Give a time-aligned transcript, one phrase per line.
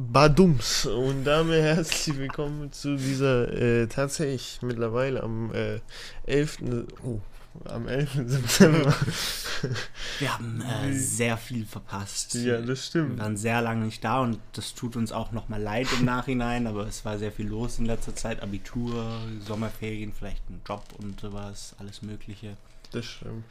[0.00, 5.80] Badums und damit herzlich willkommen zu dieser äh, tatsächlich mittlerweile am äh,
[6.24, 6.58] 11.
[7.04, 7.20] Oh,
[7.66, 8.10] am 11.
[8.26, 8.94] September.
[10.18, 12.34] Wir haben äh, sehr viel verpasst.
[12.34, 13.18] Ja, das stimmt.
[13.18, 16.66] Wir waren sehr lange nicht da und das tut uns auch nochmal leid im Nachhinein,
[16.66, 18.42] aber es war sehr viel los in letzter Zeit.
[18.42, 22.56] Abitur, Sommerferien, vielleicht ein Job und sowas, alles Mögliche.
[22.92, 23.44] Das stimmt.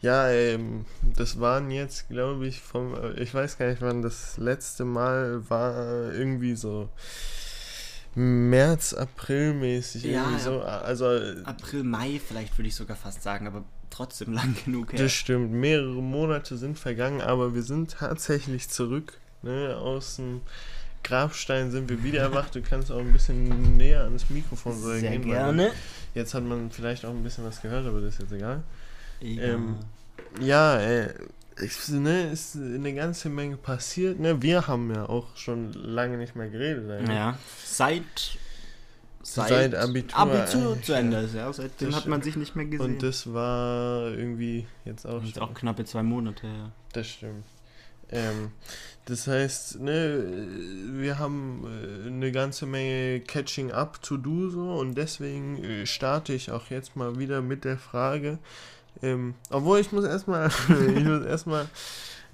[0.00, 4.36] Ja, ähm, das waren jetzt, glaube ich, vom, äh, ich weiß gar nicht, wann das
[4.38, 6.88] letzte Mal war, irgendwie so
[8.14, 10.04] März, April mäßig.
[10.04, 10.62] Ja, irgendwie so.
[10.62, 11.06] Also,
[11.44, 15.02] April, Mai vielleicht würde ich sogar fast sagen, aber trotzdem lang genug her.
[15.02, 15.52] das stimmt.
[15.52, 19.18] Mehrere Monate sind vergangen, aber wir sind tatsächlich zurück.
[19.42, 19.76] Ne?
[19.76, 20.40] Aus dem
[21.04, 22.54] Grabstein sind wir wieder erwacht.
[22.54, 25.70] Du kannst auch ein bisschen näher ans Mikrofon so Sehr gehen, gerne.
[26.14, 28.62] Jetzt hat man vielleicht auch ein bisschen was gehört, aber das ist jetzt egal.
[29.20, 29.42] Ja.
[29.42, 29.76] Ähm,
[30.40, 31.14] Ja, äh,
[31.62, 34.20] ich, ne, ist eine ganze Menge passiert.
[34.20, 34.42] Ne?
[34.42, 36.90] Wir haben ja auch schon lange nicht mehr geredet.
[36.90, 37.16] eigentlich.
[37.16, 37.38] ja.
[37.64, 38.38] Seit,
[39.22, 41.52] Seit Abitur Abitur eigentlich, zu Ende ist, ja.
[41.52, 42.94] Seitdem hat man sich nicht mehr gesehen.
[42.94, 45.42] Und das war irgendwie jetzt auch schon.
[45.42, 46.72] auch knappe zwei Monate her.
[46.92, 47.44] Das stimmt.
[48.10, 48.52] Ähm,
[49.06, 50.24] das heißt, ne,
[50.92, 56.32] wir haben äh, eine ganze Menge Catching Up to do so und deswegen äh, starte
[56.32, 58.38] ich auch jetzt mal wieder mit der Frage,
[59.02, 60.48] ähm, obwohl ich muss erstmal,
[60.96, 61.66] ich muss erstmal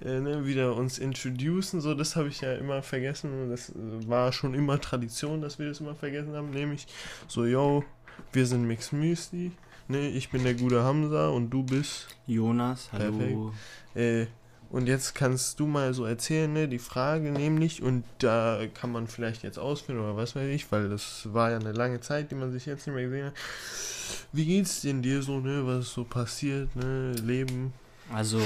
[0.04, 3.44] äh, ne, wieder uns introducen, so das habe ich ja immer vergessen.
[3.44, 6.86] Und das äh, war schon immer Tradition, dass wir das immer vergessen haben, nämlich
[7.28, 7.84] so, yo,
[8.32, 9.52] wir sind Mix Müsli,
[9.88, 13.52] ne, ich bin der gute Hamza und du bist Jonas, hallo.
[13.94, 14.26] äh,
[14.72, 19.06] und jetzt kannst du mal so erzählen, ne, die Frage nämlich, und da kann man
[19.06, 22.34] vielleicht jetzt ausführen oder was weiß ich, weil das war ja eine lange Zeit, die
[22.34, 23.34] man sich jetzt nicht mehr gesehen hat.
[24.32, 27.74] Wie geht's denn dir so, ne, was so passiert, ne, Leben?
[28.10, 28.40] Also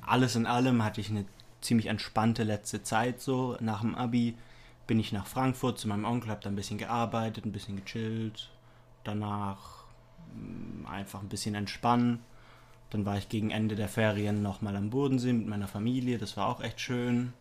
[0.00, 1.26] alles in allem hatte ich eine
[1.60, 3.58] ziemlich entspannte letzte Zeit so.
[3.60, 4.36] Nach dem Abi
[4.86, 8.48] bin ich nach Frankfurt zu meinem Onkel, habe da ein bisschen gearbeitet, ein bisschen gechillt.
[9.04, 9.84] Danach
[10.34, 12.20] mh, einfach ein bisschen entspannen.
[12.90, 16.18] Dann war ich gegen Ende der Ferien nochmal am Bodensee mit meiner Familie.
[16.18, 17.32] Das war auch echt schön.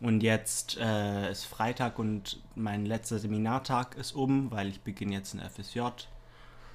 [0.00, 5.34] Und jetzt äh, ist Freitag und mein letzter Seminartag ist um, weil ich beginne jetzt
[5.34, 5.80] ein FSJ.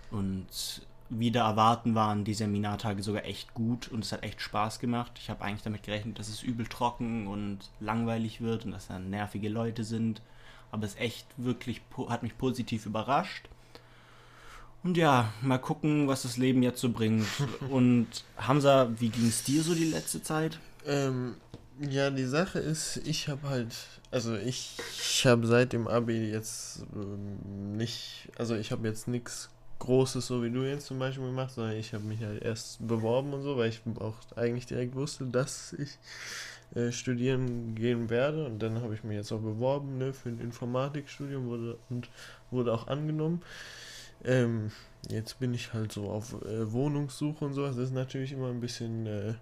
[0.10, 0.48] Und
[1.10, 5.12] wieder erwarten waren die Seminartage sogar echt gut und es hat echt Spaß gemacht.
[5.20, 8.98] Ich habe eigentlich damit gerechnet, dass es übel trocken und langweilig wird und dass da
[8.98, 10.22] nervige Leute sind.
[10.72, 13.50] Aber es echt wirklich hat mich positiv überrascht.
[14.84, 17.25] Und ja, mal gucken, was das Leben jetzt so bringt.
[17.69, 20.59] Und Hamza, wie ging es dir so die letzte Zeit?
[20.86, 21.36] Ähm,
[21.80, 23.75] ja, die Sache ist, ich habe halt,
[24.09, 29.50] also ich, ich habe seit dem Abi jetzt ähm, nicht, also ich habe jetzt nichts
[29.80, 33.34] Großes, so wie du jetzt zum Beispiel gemacht, sondern ich habe mich halt erst beworben
[33.34, 35.97] und so, weil ich auch eigentlich direkt wusste, dass ich
[36.75, 40.40] äh, studieren gehen werde und dann habe ich mich jetzt auch beworben ne, für ein
[40.40, 42.09] Informatikstudium wurde, und
[42.52, 43.41] wurde auch angenommen.
[44.24, 44.72] Ähm,
[45.09, 47.76] jetzt bin ich halt so auf äh, Wohnungssuche und sowas.
[47.76, 49.34] Das ist natürlich immer ein bisschen äh,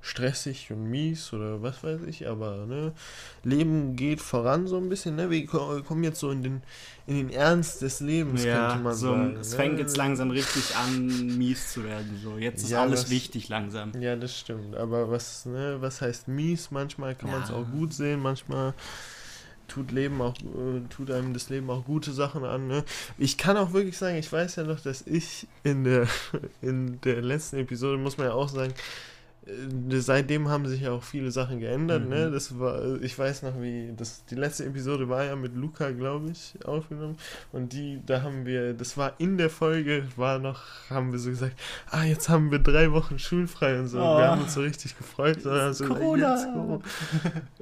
[0.00, 2.92] stressig und mies oder was weiß ich, aber ne,
[3.42, 5.28] Leben geht voran so ein bisschen, ne?
[5.28, 6.62] Wir ko- kommen jetzt so in den,
[7.08, 9.36] in den Ernst des Lebens, könnte man so, sagen.
[9.40, 9.56] es ne?
[9.56, 12.16] fängt jetzt langsam richtig an, mies zu werden.
[12.22, 13.90] So, jetzt ist Ja, alles was- wichtig langsam.
[14.00, 14.76] Ja, das stimmt.
[14.76, 16.70] Aber was, ne, was heißt mies?
[16.70, 17.56] Manchmal kann man es Ja.
[17.56, 18.74] auch gut sehen, manchmal
[19.68, 22.66] tut Leben auch, äh, tut einem das Leben auch gute Sachen an.
[22.66, 22.84] Ne?
[23.18, 26.08] Ich kann auch wirklich sagen, ich weiß ja noch, dass ich in der
[26.62, 28.74] in der letzten Episode muss man ja auch sagen,
[29.48, 32.04] äh, seitdem haben sich ja auch viele Sachen geändert.
[32.04, 32.08] Mhm.
[32.08, 32.30] Ne?
[32.30, 36.30] Das war, ich weiß noch, wie das die letzte Episode war ja mit Luca, glaube
[36.30, 37.16] ich, aufgenommen.
[37.52, 41.30] Und die, da haben wir, das war in der Folge, war noch, haben wir so
[41.30, 41.58] gesagt,
[41.90, 43.98] ah, jetzt haben wir drei Wochen schulfrei und so.
[43.98, 44.18] Oh.
[44.18, 45.42] Wir haben uns so richtig gefreut.
[45.42, 45.50] So,
[45.86, 46.34] Corona.
[46.34, 46.80] jetzt Corona.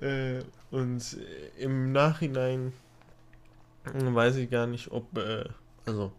[0.01, 0.41] äh,
[0.77, 1.17] und
[1.59, 2.73] äh, im Nachhinein
[3.87, 5.45] äh, weiß ich gar nicht, ob, äh,
[5.87, 6.13] also,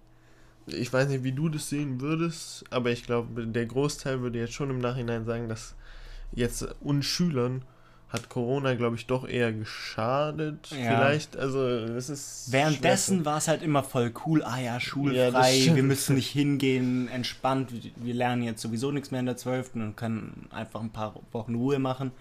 [0.67, 4.53] ich weiß nicht, wie du das sehen würdest, aber ich glaube, der Großteil würde jetzt
[4.53, 5.75] schon im Nachhinein sagen, dass
[6.33, 7.63] jetzt uns Schülern
[8.09, 10.69] hat Corona, glaube ich, doch eher geschadet.
[10.71, 10.77] Ja.
[10.97, 12.47] Vielleicht, also, es ist.
[12.51, 14.43] Währenddessen war es halt immer voll cool.
[14.43, 15.75] Ah ja, Ja, schulfrei, stimmt.
[15.75, 17.73] wir müssen nicht hingehen, entspannt.
[17.73, 19.71] Wir- Wir lernen jetzt sowieso nichts mehr in der 12.
[19.75, 22.11] und können einfach ein paar Wochen Ruhe machen.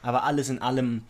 [0.00, 1.02] Aber alles in allem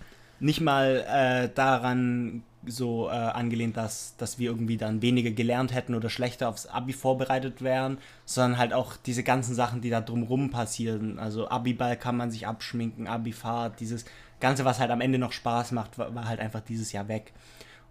[0.45, 5.95] nicht mal äh, daran so äh, angelehnt, dass, dass wir irgendwie dann weniger gelernt hätten
[5.95, 7.97] oder schlechter aufs Abi vorbereitet wären,
[8.27, 11.19] sondern halt auch diese ganzen Sachen, die da drumrum passieren.
[11.19, 14.05] Also Abiball kann man sich abschminken, Abifahrt, dieses
[14.39, 17.33] Ganze, was halt am Ende noch Spaß macht, war, war halt einfach dieses Jahr weg.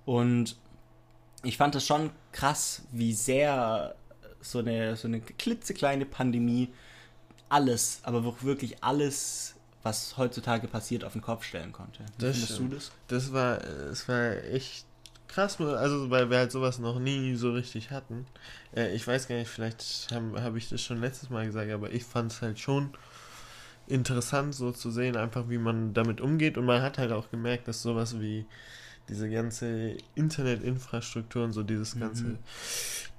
[0.06, 0.56] Und
[1.42, 3.96] ich fand es schon krass, wie sehr
[4.42, 6.70] so eine, so eine klitzekleine Pandemie
[7.50, 12.06] alles, aber wirklich alles was heutzutage passiert, auf den Kopf stellen konnte.
[12.18, 12.92] Wie Das findest du das?
[13.10, 14.86] Das war, es war echt
[15.28, 18.26] krass, also weil wir halt sowas noch nie so richtig hatten.
[18.76, 21.92] Äh, ich weiß gar nicht, vielleicht habe hab ich das schon letztes Mal gesagt, aber
[21.92, 22.92] ich fand es halt schon
[23.88, 27.68] interessant so zu sehen, einfach wie man damit umgeht und man hat halt auch gemerkt,
[27.68, 28.46] dass sowas wie
[29.10, 32.00] diese ganze Internetinfrastruktur und so dieses Mhm.
[32.00, 32.38] ganze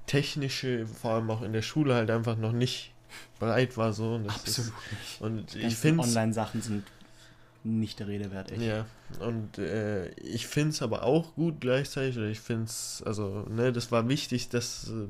[0.06, 2.93] technische, vor allem auch in der Schule halt einfach noch nicht
[3.38, 4.14] bereit war so.
[4.14, 5.20] Und das Absolut Ist, nicht.
[5.20, 6.84] und ich finde Online-Sachen sind
[7.66, 8.60] nicht der Rede wert, echt.
[8.60, 8.84] ja,
[9.20, 13.72] und äh, ich finde es aber auch gut gleichzeitig, oder ich finde es, also, ne,
[13.72, 15.06] das war wichtig, dass äh,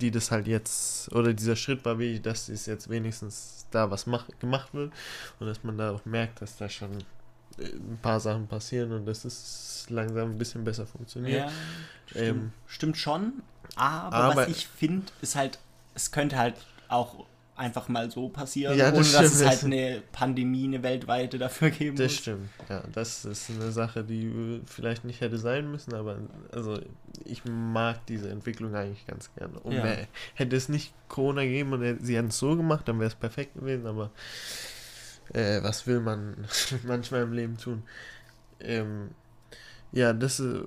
[0.00, 4.06] die das halt jetzt, oder dieser Schritt war wichtig, dass es jetzt wenigstens da was
[4.06, 4.92] mach, gemacht wird
[5.40, 6.92] und dass man da auch merkt, dass da schon
[7.58, 11.40] äh, ein paar Sachen passieren und dass es langsam ein bisschen besser funktioniert.
[11.46, 11.52] Ja,
[12.06, 13.32] stimmt, Ähm, stimmt schon.
[13.74, 15.58] Aber, aber- was ich finde, ist halt,
[15.96, 16.54] es könnte halt
[16.86, 17.26] auch
[17.60, 21.70] einfach mal so passieren, Ja, ohne das dass es halt eine Pandemie, eine weltweite dafür
[21.70, 22.20] geben Das muss.
[22.22, 26.16] stimmt, ja, das ist eine Sache, die vielleicht nicht hätte sein müssen, aber
[26.52, 26.80] also
[27.24, 29.60] ich mag diese Entwicklung eigentlich ganz gerne.
[29.60, 29.96] Und Ja.
[30.34, 33.54] hätte es nicht Corona gegeben und sie hätten es so gemacht, dann wäre es perfekt
[33.54, 34.10] gewesen, aber
[35.32, 36.46] äh, was will man
[36.84, 37.82] manchmal im Leben tun?
[38.60, 39.10] Ähm,
[39.92, 40.60] ja, das, äh,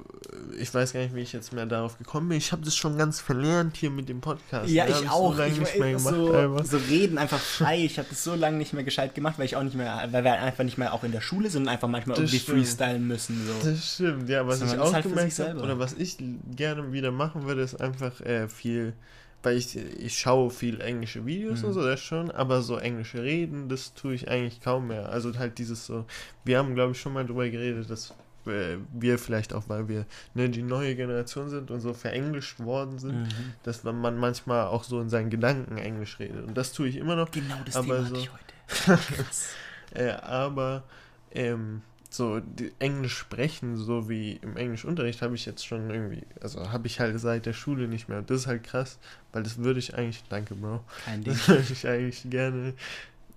[0.59, 2.37] ich weiß gar nicht, wie ich jetzt mehr darauf gekommen bin.
[2.37, 4.69] Ich habe das schon ganz verlernt hier mit dem Podcast.
[4.69, 5.37] Ja, ich so auch.
[5.37, 6.13] lange ich nicht mehr gemacht.
[6.13, 7.85] so, so reden einfach frei.
[7.85, 10.23] Ich habe das so lange nicht mehr gescheit gemacht, weil ich auch nicht mehr, weil
[10.25, 12.57] wir einfach nicht mehr auch in der Schule sind und einfach manchmal Das irgendwie stimmt.
[12.59, 13.47] freestylen müssen.
[13.47, 13.69] So.
[13.69, 16.17] Das stimmt, ja, was So, ich auch halt gemerkt habe, oder was ich
[16.55, 18.93] gerne wieder machen würde, ist einfach äh, viel,
[19.41, 21.67] weil ich, ich schaue viel englische Videos Mhm.
[21.69, 25.09] und so, das schon, aber so englische Reden, das tue ich eigentlich kaum mehr.
[25.09, 26.05] Also halt dieses so,
[26.43, 28.13] wir haben glaube ich schon mal drüber geredet, dass
[28.45, 33.23] wir vielleicht auch, weil wir ne, die neue Generation sind und so verenglischt worden sind,
[33.23, 33.53] Mhm.
[33.63, 36.45] dass man man manchmal auch so in seinen Gedanken Englisch redet.
[36.45, 37.31] Und das tue ich immer noch.
[37.31, 38.99] Genau das Aber Thema so- ich heute.
[39.95, 40.83] Äh, aber
[41.31, 42.41] ähm, so
[42.79, 47.19] Englisch sprechen, so wie im Englischunterricht, habe ich jetzt schon irgendwie, also habe ich halt
[47.19, 48.19] seit der Schule nicht mehr.
[48.19, 48.97] Und das ist halt krass,
[49.31, 51.33] weil das würde ich eigentlich, danke Bro, Kein Ding.
[51.33, 52.73] das würde ich eigentlich gerne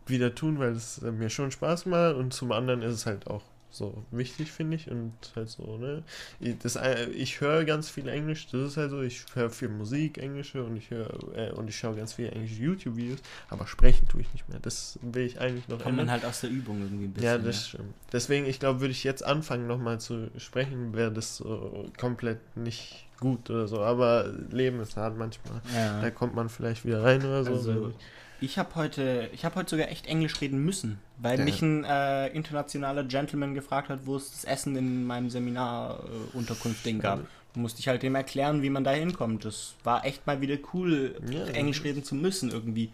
[0.07, 3.27] wieder tun, weil es äh, mir schon Spaß macht und zum anderen ist es halt
[3.27, 4.91] auch so wichtig, finde ich.
[4.91, 6.03] Und halt so, ne?
[6.41, 9.69] Ich, das, äh, ich höre ganz viel Englisch, das ist halt so, ich höre viel
[9.69, 13.21] Musik, Englische und ich höre äh, und ich schaue ganz viel englische YouTube-Videos,
[13.51, 14.59] aber sprechen tue ich nicht mehr.
[14.61, 17.29] Das will ich eigentlich noch Kommt man halt aus der Übung irgendwie ein bisschen.
[17.29, 17.95] ja, das stimmt.
[18.13, 23.07] Deswegen, ich glaube, würde ich jetzt anfangen, nochmal zu sprechen, wäre das so komplett nicht
[23.21, 23.81] gut oder so.
[23.81, 25.61] Aber Leben ist hart manchmal.
[25.75, 26.01] ja.
[26.01, 27.53] Da kommt man vielleicht wieder rein oder so.
[27.53, 27.95] Also,
[28.41, 32.29] ich habe heute, ich habe heute sogar echt Englisch reden müssen, weil mich ein äh,
[32.29, 36.01] internationaler Gentleman gefragt hat, wo es das Essen in meinem Seminar
[36.35, 37.21] äh, gab.
[37.55, 39.45] Da musste ich halt dem erklären, wie man da hinkommt.
[39.45, 41.45] Das war echt mal wieder cool, Ja.
[41.47, 42.91] Englisch reden zu müssen irgendwie.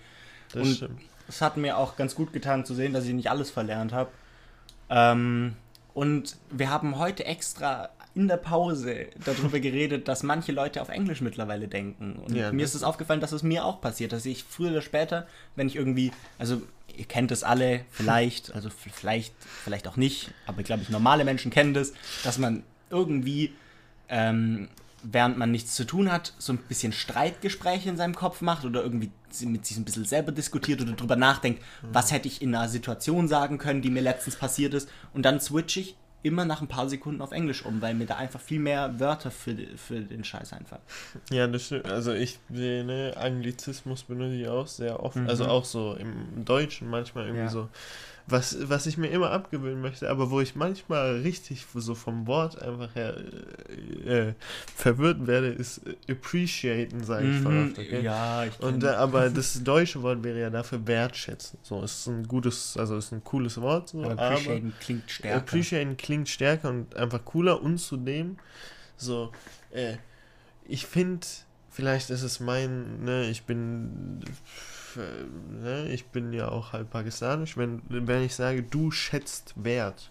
[0.52, 1.00] das und- stimmt.
[1.28, 4.10] Es hat mir auch ganz gut getan zu sehen, dass ich nicht alles verlernt habe.
[4.90, 5.54] Ähm,
[5.94, 11.20] und wir haben heute extra in der Pause darüber geredet, dass manche Leute auf Englisch
[11.20, 12.14] mittlerweile denken.
[12.14, 14.82] Und Ja, mir ist es aufgefallen, dass es mir auch passiert, dass ich früher oder
[14.82, 15.26] später,
[15.56, 16.62] wenn ich irgendwie, also
[16.96, 21.50] ihr kennt es alle, vielleicht, also vielleicht, vielleicht auch nicht, aber glaube ich, normale Menschen
[21.50, 21.92] kennen das,
[22.22, 23.52] dass man irgendwie,
[24.08, 24.68] ähm,
[25.02, 28.82] während man nichts zu tun hat, so ein bisschen Streitgespräche in seinem Kopf macht oder
[28.82, 29.10] irgendwie
[29.40, 33.26] mit sich ein bisschen selber diskutiert oder drüber nachdenkt, was hätte ich in einer Situation
[33.26, 34.90] sagen können, die mir letztens passiert ist.
[35.14, 38.16] Und dann switche ich immer nach ein paar Sekunden auf Englisch um, weil mir da
[38.16, 40.82] einfach viel mehr Wörter für, für den Scheiß einfallen.
[41.30, 41.86] Ja, das stimmt.
[41.86, 45.16] Also ich ne, Anglizismus benutze ich auch sehr oft.
[45.16, 45.28] Mhm.
[45.28, 47.50] Also auch so im Deutschen manchmal irgendwie Ja.
[47.50, 47.68] so.
[48.26, 52.60] Was, was ich mir immer abgewöhnen möchte, aber wo ich manchmal richtig so vom Wort
[52.62, 53.16] einfach her
[54.06, 54.34] äh, äh,
[54.76, 57.78] verwirrt werde, ist äh, appreciaten, sage ich voll oft.
[57.78, 57.98] Okay?
[57.98, 58.04] Mhm.
[58.04, 61.58] Ja, ich Und äh, aber das deutsche Wort wäre ja dafür wertschätzen.
[61.62, 64.72] So, es ist ein gutes, also es ist ein cooles Wort, so, aber aber, appreciaten
[64.78, 65.38] klingt stärker.
[65.38, 68.36] appreciaten klingt stärker und einfach cooler und zudem
[68.96, 69.32] so,
[69.72, 69.96] äh,
[70.66, 71.26] ich finde,
[71.70, 74.20] vielleicht ist es mein, ne, ich bin,
[74.96, 80.10] ne, ich bin ja auch halb pakistanisch, wenn, wenn ich sage, du schätzt Wert.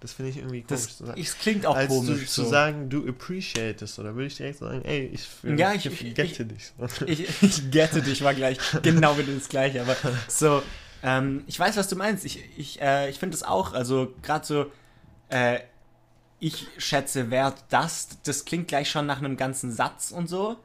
[0.00, 1.20] Das finde ich irgendwie komisch das, zu sagen.
[1.20, 2.20] es klingt auch Als komisch.
[2.20, 2.50] du, zu so.
[2.50, 6.72] sagen, du appreciatest, oder würde ich direkt sagen, ey, ich, Ja, ich- ich- gette dich.
[7.06, 9.96] Ich, ich gette dich, war gleich genau wieder das Gleiche, aber
[10.28, 10.62] so,
[11.02, 12.24] ähm, ich weiß, was du meinst.
[12.26, 14.66] Ich, ich, äh, ich finde es auch, also gerade so,
[15.30, 15.60] äh,
[16.40, 20.56] ich schätze Wert das, das klingt gleich schon nach einem ganzen Satz und so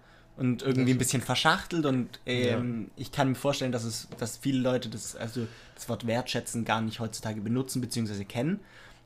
[0.41, 4.59] und irgendwie ein bisschen verschachtelt und ähm, ich kann mir vorstellen, dass es, dass viele
[4.59, 8.25] Leute das, also das Wort wertschätzen gar nicht heutzutage benutzen bzw.
[8.25, 8.59] kennen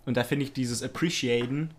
[0.05, 1.71] und da finde ich dieses appreciaten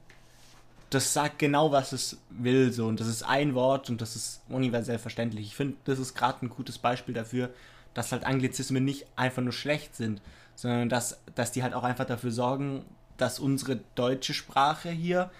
[0.90, 2.86] das sagt genau, was es will, so.
[2.86, 5.46] Und das ist ein Wort und das ist universell verständlich.
[5.46, 7.50] Ich finde, das ist gerade ein gutes Beispiel dafür,
[7.92, 10.20] dass halt Anglizismen nicht einfach nur schlecht sind,
[10.54, 12.84] sondern dass, dass die halt auch einfach dafür sorgen,
[13.16, 15.30] dass unsere deutsche Sprache hier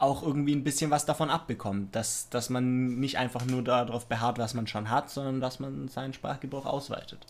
[0.00, 1.94] auch irgendwie ein bisschen was davon abbekommt.
[1.94, 5.88] Dass, dass man nicht einfach nur darauf beharrt, was man schon hat, sondern dass man
[5.88, 7.26] seinen Sprachgebrauch ausweitet.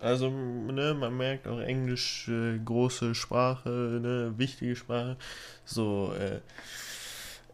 [0.00, 5.16] Also, ne, man merkt auch Englisch, äh, große Sprache, ne, wichtige Sprache.
[5.64, 6.40] So, äh,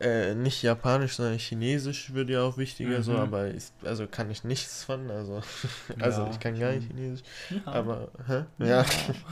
[0.01, 3.03] äh, nicht Japanisch, sondern Chinesisch wird ja auch wichtiger, mhm.
[3.03, 5.41] so, aber ich, also kann ich nichts von, also,
[6.01, 7.73] also ja, ich kann gar nicht Chinesisch, ja.
[7.73, 8.45] aber, hä?
[8.59, 8.67] Ja.
[8.67, 8.85] ja.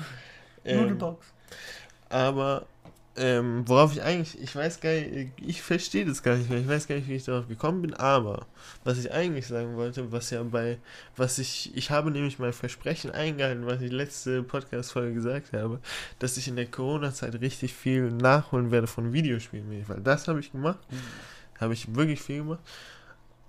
[0.64, 1.26] ähm, Nudelbox.
[2.08, 2.66] Aber
[3.14, 6.68] ähm, worauf ich eigentlich, ich weiß gar nicht, ich verstehe das gar nicht mehr, ich
[6.68, 8.46] weiß gar nicht, wie ich darauf gekommen bin, aber
[8.84, 10.78] was ich eigentlich sagen wollte, was ja bei,
[11.16, 15.80] was ich, ich habe nämlich mein Versprechen eingehalten, was ich letzte Podcast-Folge gesagt habe,
[16.20, 20.50] dass ich in der Corona-Zeit richtig viel nachholen werde von Videospielen, weil das habe ich
[20.50, 21.60] gemacht, mhm.
[21.60, 22.60] habe ich wirklich viel gemacht.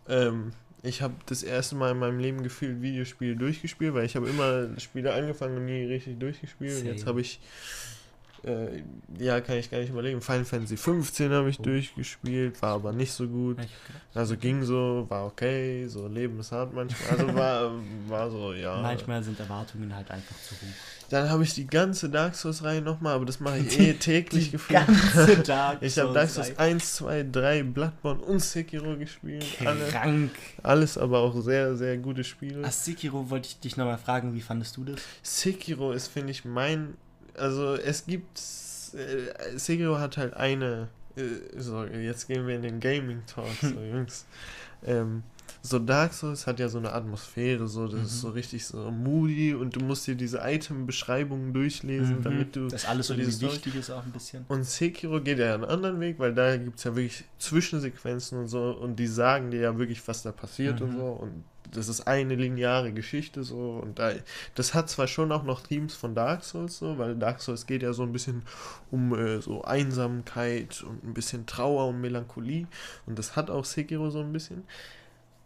[0.09, 0.51] Ähm,
[0.81, 4.77] ich habe das erste Mal in meinem Leben gefühlt Videospiele durchgespielt, weil ich habe immer
[4.77, 6.81] Spiele angefangen und nie richtig durchgespielt Same.
[6.81, 7.39] und jetzt habe ich
[8.43, 8.83] äh,
[9.19, 10.21] ja, kann ich gar nicht überlegen.
[10.21, 11.63] Final Fantasy 15 habe ich oh.
[11.63, 13.57] durchgespielt, war aber nicht so gut.
[14.13, 17.09] Also ging so, war okay, so Leben ist hart manchmal.
[17.09, 17.71] Also war,
[18.07, 18.81] war so, ja.
[18.81, 20.73] Manchmal sind Erwartungen halt einfach zu hoch.
[21.09, 24.87] Dann habe ich die ganze Dark Souls-Reihe nochmal, aber das mache ich eh täglich gefühlt.
[24.87, 29.45] Ganze Dark ich habe Dark Souls 1, 2, 3, Bloodborne und Sekiro gespielt.
[29.57, 29.91] Krank.
[29.93, 30.29] Alle,
[30.63, 32.63] alles aber auch sehr, sehr gute Spiele.
[32.65, 35.01] Ach, Sekiro wollte ich dich nochmal fragen, wie fandest du das?
[35.21, 36.95] Sekiro ist, finde ich, mein
[37.37, 38.39] also es gibt,
[38.93, 41.21] äh, Sekiro hat halt eine, äh,
[41.57, 44.25] so, jetzt gehen wir in den Gaming Talk, so Jungs.
[44.85, 45.23] Ähm,
[45.65, 48.05] so Dark Souls hat ja so eine Atmosphäre, so das mhm.
[48.05, 52.23] ist so richtig so moody und du musst dir diese Item-Beschreibungen durchlesen, mhm.
[52.23, 52.67] damit du.
[52.67, 54.45] Das alles so dieses wichtig ist auch ein bisschen.
[54.49, 58.47] Und Sekiro geht ja einen anderen Weg, weil da gibt es ja wirklich Zwischensequenzen und
[58.49, 60.87] so und die sagen dir ja wirklich, was da passiert mhm.
[60.87, 61.43] und so und
[61.75, 64.13] das ist eine lineare Geschichte so und da,
[64.55, 67.83] das hat zwar schon auch noch Themes von Dark Souls so, weil Dark Souls geht
[67.83, 68.43] ja so ein bisschen
[68.91, 72.67] um äh, so Einsamkeit und ein bisschen Trauer und Melancholie
[73.05, 74.63] und das hat auch Sekiro so ein bisschen,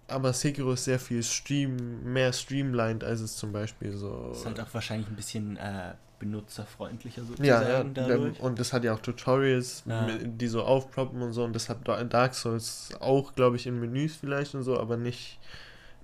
[0.07, 4.31] aber Sekiro ist sehr viel stream, mehr streamlined als es zum Beispiel so.
[4.31, 8.39] Ist halt auch wahrscheinlich ein bisschen äh, benutzerfreundlicher sozusagen ja, dadurch.
[8.39, 10.07] Und das hat ja auch Tutorials, ja.
[10.23, 14.15] die so aufploppen und so und das hat Dark Souls auch, glaube ich, in Menüs
[14.15, 15.39] vielleicht und so, aber nicht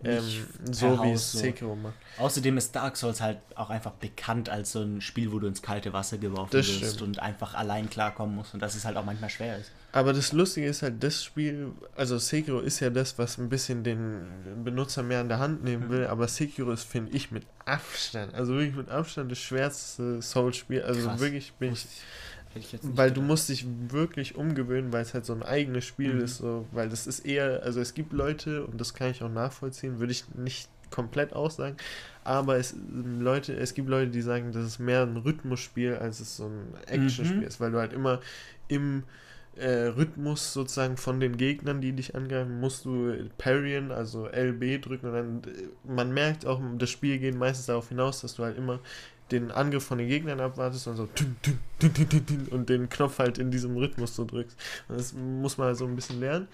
[0.06, 0.24] ähm,
[0.72, 1.96] so wie es Sekiro macht.
[2.18, 5.62] Außerdem ist Dark Souls halt auch einfach bekannt als so ein Spiel, wo du ins
[5.62, 7.02] kalte Wasser geworfen das wirst stimmt.
[7.02, 9.72] und einfach allein klarkommen musst und dass es halt auch manchmal schwer ist.
[9.92, 13.84] Aber das Lustige ist halt, das Spiel, also Sekiro ist ja das, was ein bisschen
[13.84, 14.26] den
[14.64, 16.08] Benutzer mehr an der Hand nehmen will, mhm.
[16.08, 20.82] aber Sekiro ist, finde ich, mit Abstand, also wirklich mit Abstand das schwerste Soul-Spiel.
[20.82, 21.20] Also Krass.
[21.20, 21.86] wirklich bin ich
[22.82, 23.18] weil gedacht.
[23.18, 26.22] du musst dich wirklich umgewöhnen, weil es halt so ein eigenes Spiel mhm.
[26.22, 29.32] ist, so, weil das ist eher, also es gibt Leute, und das kann ich auch
[29.32, 31.76] nachvollziehen, würde ich nicht komplett aussagen,
[32.24, 32.76] aber es
[33.20, 36.74] Leute, es gibt Leute, die sagen, das ist mehr ein Rhythmusspiel, als es so ein
[36.88, 37.48] Actionspiel mhm.
[37.48, 38.22] ist, weil du halt immer
[38.68, 39.04] im
[39.56, 45.08] äh, Rhythmus sozusagen von den Gegnern, die dich angreifen, musst du parryen, also LB drücken
[45.08, 48.58] und dann, äh, man merkt auch, das Spiel geht meistens darauf hinaus, dass du halt
[48.58, 48.80] immer
[49.34, 51.10] den Angriff von den Gegnern abwartest und so
[52.52, 54.58] und den Knopf halt in diesem Rhythmus so drückst.
[54.88, 56.48] Und das muss man halt so ein bisschen lernen.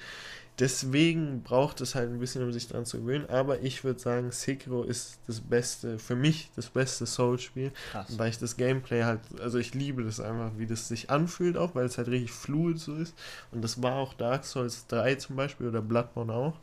[0.59, 3.29] Deswegen braucht es halt ein bisschen, um sich dran zu gewöhnen.
[3.29, 7.71] Aber ich würde sagen, Sekiro ist das beste, für mich das beste Soul-Spiel,
[8.17, 11.75] weil ich das Gameplay halt, also ich liebe das einfach, wie das sich anfühlt auch,
[11.75, 13.15] weil es halt richtig fluid so ist.
[13.53, 16.57] Und das war auch Dark Souls 3 zum Beispiel oder Bloodborne auch.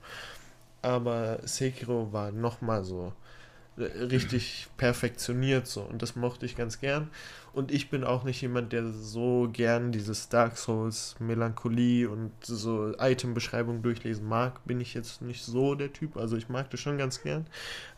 [0.83, 3.15] Aber Sekiro war nochmal so
[3.79, 7.11] richtig perfektioniert so und das mochte ich ganz gern
[7.53, 12.95] und ich bin auch nicht jemand, der so gern dieses Dark Souls Melancholie und so
[12.99, 16.99] Item-Beschreibung durchlesen mag, bin ich jetzt nicht so der Typ, also ich mag das schon
[16.99, 17.47] ganz gern,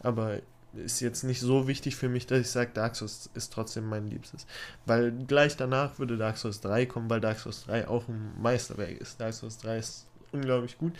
[0.01, 0.41] aber
[0.75, 4.07] ist jetzt nicht so wichtig für mich, dass ich sage, Dark Souls ist trotzdem mein
[4.07, 4.47] Liebstes.
[4.87, 9.01] Weil gleich danach würde Dark Souls 3 kommen, weil Dark Souls 3 auch ein Meisterwerk
[9.01, 9.21] ist.
[9.21, 10.93] Dark Souls 3 ist unglaublich gut.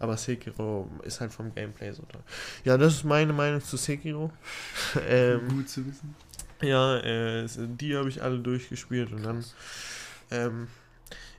[0.00, 2.22] Aber Sekiro ist halt vom Gameplay so toll.
[2.64, 4.32] Ja, das ist meine Meinung zu Sekiro.
[5.08, 6.16] ähm, Gut zu wissen.
[6.62, 9.44] Ja, äh, die habe ich alle durchgespielt und dann
[10.30, 10.68] ähm,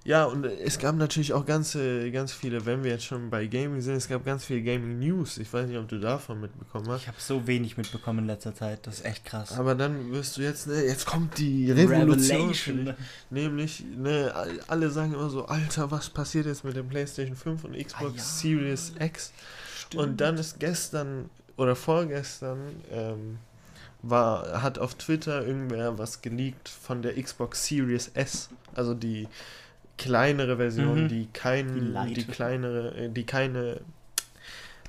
[0.03, 1.77] ja, und es gab natürlich auch ganz,
[2.11, 5.37] ganz viele, wenn wir jetzt schon bei Gaming sind, es gab ganz viele Gaming News.
[5.37, 7.01] Ich weiß nicht, ob du davon mitbekommen hast.
[7.01, 9.51] Ich habe so wenig mitbekommen in letzter Zeit, das ist echt krass.
[9.59, 12.49] Aber dann wirst du jetzt, ne, jetzt kommt die Revolution.
[12.49, 12.95] Revelation.
[13.29, 14.33] Nämlich, ne,
[14.67, 18.15] alle sagen immer so, Alter, was passiert jetzt mit dem PlayStation 5 und Xbox ah,
[18.15, 18.23] ja.
[18.23, 19.33] Series X?
[19.77, 20.03] Stimmt.
[20.03, 22.59] Und dann ist gestern oder vorgestern,
[22.91, 23.37] ähm,
[24.01, 29.27] war, hat auf Twitter irgendwer was geleakt von der Xbox Series S, also die
[30.01, 31.07] kleinere Version, mhm.
[31.09, 33.81] die kein, die, die, kleinere, äh, die keine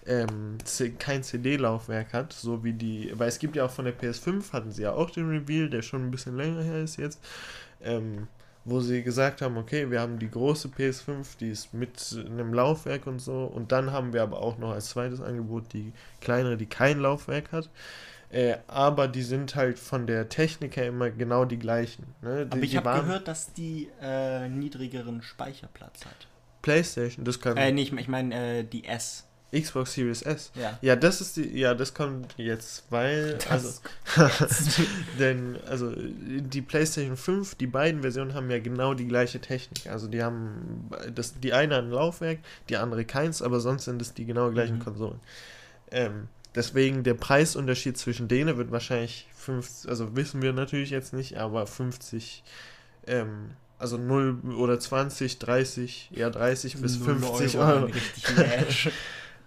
[0.06, 0.56] ähm,
[0.98, 4.72] kein CD-Laufwerk hat, so wie die, weil es gibt ja auch von der PS5, hatten
[4.72, 7.20] sie ja auch den Reveal, der schon ein bisschen länger her ist jetzt,
[7.82, 8.26] ähm,
[8.64, 13.06] wo sie gesagt haben, okay, wir haben die große PS5, die ist mit einem Laufwerk
[13.06, 16.66] und so, und dann haben wir aber auch noch als zweites Angebot die kleinere, die
[16.66, 17.68] kein Laufwerk hat.
[18.32, 22.06] Äh, aber die sind halt von der Technik her immer genau die gleichen.
[22.22, 22.46] Ne?
[22.46, 26.26] Die, aber ich habe gehört, dass die äh, niedrigeren Speicherplatz hat.
[26.62, 27.56] PlayStation, das kann.
[27.58, 29.26] Äh, nee, ich, ich meine äh, die S.
[29.54, 30.50] Xbox Series S.
[30.54, 30.78] Ja.
[30.80, 33.82] Ja, das ist die, ja, das kommt jetzt, weil, Das
[34.16, 34.82] also,
[35.18, 39.88] denn, also, die PlayStation 5, die beiden Versionen haben ja genau die gleiche Technik.
[39.88, 42.38] Also, die haben, das, die eine hat ein Laufwerk,
[42.70, 44.84] die andere keins, aber sonst sind es die genau gleichen Mhm.
[44.84, 45.20] Konsolen.
[45.90, 51.38] Ähm, deswegen der Preisunterschied zwischen denen wird wahrscheinlich 50, also wissen wir natürlich jetzt nicht,
[51.38, 52.42] aber 50,
[53.06, 57.88] ähm, also 0 oder 20, 30, eher 30 bis 50 Euro.
[58.36, 58.90] Match.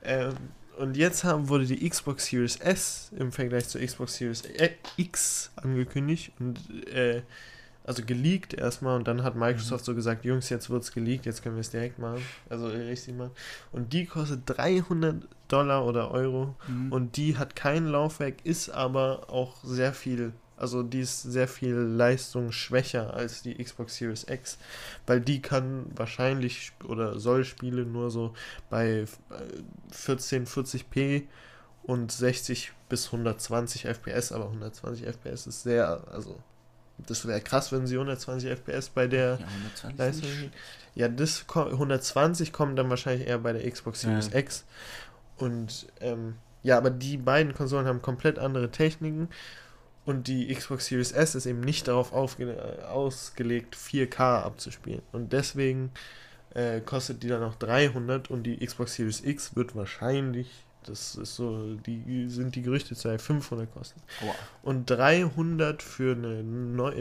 [0.07, 0.35] Ähm,
[0.77, 4.43] und jetzt haben, wurde die Xbox Series S im Vergleich zur Xbox Series
[4.97, 7.23] X angekündigt und äh,
[7.85, 11.55] also geleakt erstmal und dann hat Microsoft so gesagt, Jungs, jetzt wird's geleakt, jetzt können
[11.55, 13.31] wir es direkt machen, also richtig machen.
[13.71, 16.91] Und die kostet 300 Dollar oder Euro Mhm.
[16.91, 21.75] und die hat kein Laufwerk, ist aber auch sehr viel, also die ist sehr viel
[21.75, 24.57] leistungsschwächer als die Xbox Series X,
[25.05, 28.33] weil die kann wahrscheinlich oder soll Spiele nur so
[28.69, 29.05] bei äh,
[29.93, 31.23] 1440p
[31.83, 36.39] und 60 bis 120 FPS, aber 120 FPS ist sehr, also
[36.97, 40.29] das wäre krass, wenn sie 120 FPS bei der ja, 120 Leistung.
[40.95, 44.39] Ja, das ko- 120 kommen dann wahrscheinlich eher bei der Xbox Series Ja.
[44.39, 44.63] X.
[45.37, 49.29] Und ähm, ja, aber die beiden Konsolen haben komplett andere Techniken.
[50.05, 55.01] Und die Xbox Series S ist eben nicht darauf ausgelegt, 4K abzuspielen.
[55.11, 55.91] Und deswegen
[56.53, 60.49] äh, kostet die dann auch 300 und die Xbox Series X wird wahrscheinlich,
[60.87, 64.01] das ist so, die sind die Gerüchte 500 kosten.
[64.23, 64.35] Aua.
[64.63, 66.43] Und 300 für eine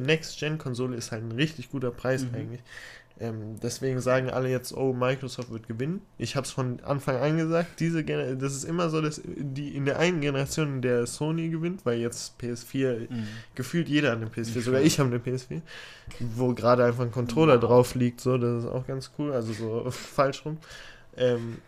[0.01, 2.35] Next-Gen-Konsole ist halt ein richtig guter Preis Mhm.
[2.35, 2.61] eigentlich.
[3.21, 6.03] Ähm, deswegen sagen alle jetzt, oh, Microsoft wird gewinnen.
[6.19, 9.85] Ich habe es von Anfang an gesagt, diese das ist immer so, dass die in
[9.85, 13.29] der einen Generation der Sony gewinnt, weil jetzt PS4 Mhm.
[13.55, 15.63] gefühlt jeder hat eine PS4, Ich sogar ich habe eine PS4,
[16.19, 19.89] wo gerade einfach ein Controller drauf liegt, so, das ist auch ganz cool, also so
[19.93, 20.59] falsch rum.
[21.17, 21.59] Ähm,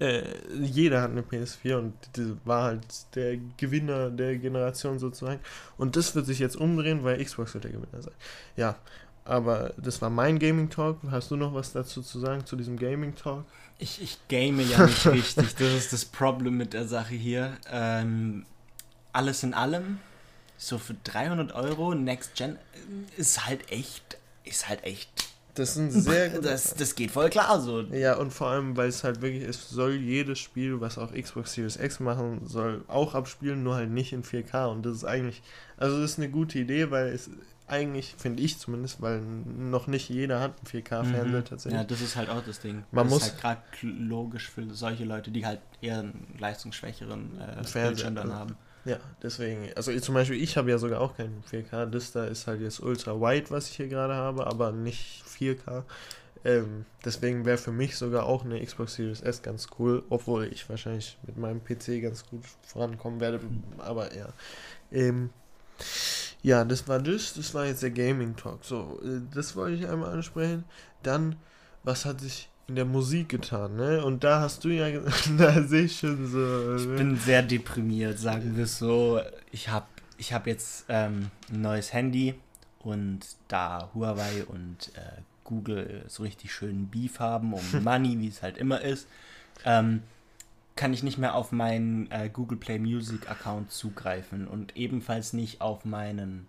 [0.00, 0.22] äh,
[0.60, 5.40] jeder hat eine PS4 und die war halt der Gewinner der Generation sozusagen.
[5.76, 8.14] Und das wird sich jetzt umdrehen, weil Xbox wird der Gewinner sein.
[8.56, 8.76] Ja,
[9.24, 10.98] aber das war mein Gaming Talk.
[11.10, 13.44] Hast du noch was dazu zu sagen zu diesem Gaming Talk?
[13.78, 15.54] Ich, ich game ja nicht richtig.
[15.54, 17.56] Das ist das Problem mit der Sache hier.
[17.70, 18.44] Ähm,
[19.12, 19.98] alles in allem,
[20.58, 25.33] so für 300 Euro Next Gen äh, ist halt echt, ist halt echt.
[25.54, 27.80] Das sind sehr gute Das, das geht voll klar so.
[27.82, 31.52] Ja, und vor allem, weil es halt wirklich, es soll jedes Spiel, was auch Xbox
[31.54, 34.66] Series X machen soll, auch abspielen, nur halt nicht in 4K.
[34.70, 35.42] Und das ist eigentlich,
[35.76, 37.30] also das ist eine gute Idee, weil es
[37.66, 41.44] eigentlich, finde ich zumindest, weil noch nicht jeder hat einen 4K-Fernseher Mhm.
[41.46, 41.80] tatsächlich.
[41.80, 42.84] Ja, das ist halt auch das Ding.
[42.90, 47.40] Man das muss- ist halt gerade logisch für solche Leute, die halt eher einen leistungsschwächeren
[47.40, 48.34] äh, Fernseher, dann ja.
[48.34, 48.56] haben.
[48.86, 51.86] Ja, deswegen, also ich, zum Beispiel, ich habe ja sogar auch keinen 4K.
[51.86, 55.84] Das da ist halt jetzt Ultra Wide, was ich hier gerade habe, aber nicht 4K.
[56.44, 60.68] Ähm, deswegen wäre für mich sogar auch eine Xbox Series S ganz cool, obwohl ich
[60.68, 63.40] wahrscheinlich mit meinem PC ganz gut vorankommen werde,
[63.78, 64.28] aber ja.
[64.92, 65.30] Ähm,
[66.42, 68.62] ja, das war das, das war jetzt der Gaming Talk.
[68.62, 70.64] So, äh, das wollte ich einmal ansprechen.
[71.02, 71.36] Dann,
[71.82, 74.04] was hat sich in der Musik getan, ne?
[74.04, 74.88] Und da hast du ja,
[75.38, 76.76] da sehe ich schon so.
[76.76, 76.96] Ich ne?
[76.96, 79.20] bin sehr deprimiert, sagen wir es so.
[79.50, 79.86] Ich habe
[80.18, 82.34] ich hab jetzt ähm, ein neues Handy
[82.84, 88.42] und da Huawei und äh, Google so richtig schön Beef haben um Money, wie es
[88.42, 89.06] halt immer ist,
[89.64, 90.02] ähm,
[90.76, 95.60] kann ich nicht mehr auf meinen äh, Google Play Music Account zugreifen und ebenfalls nicht
[95.60, 96.48] auf meinen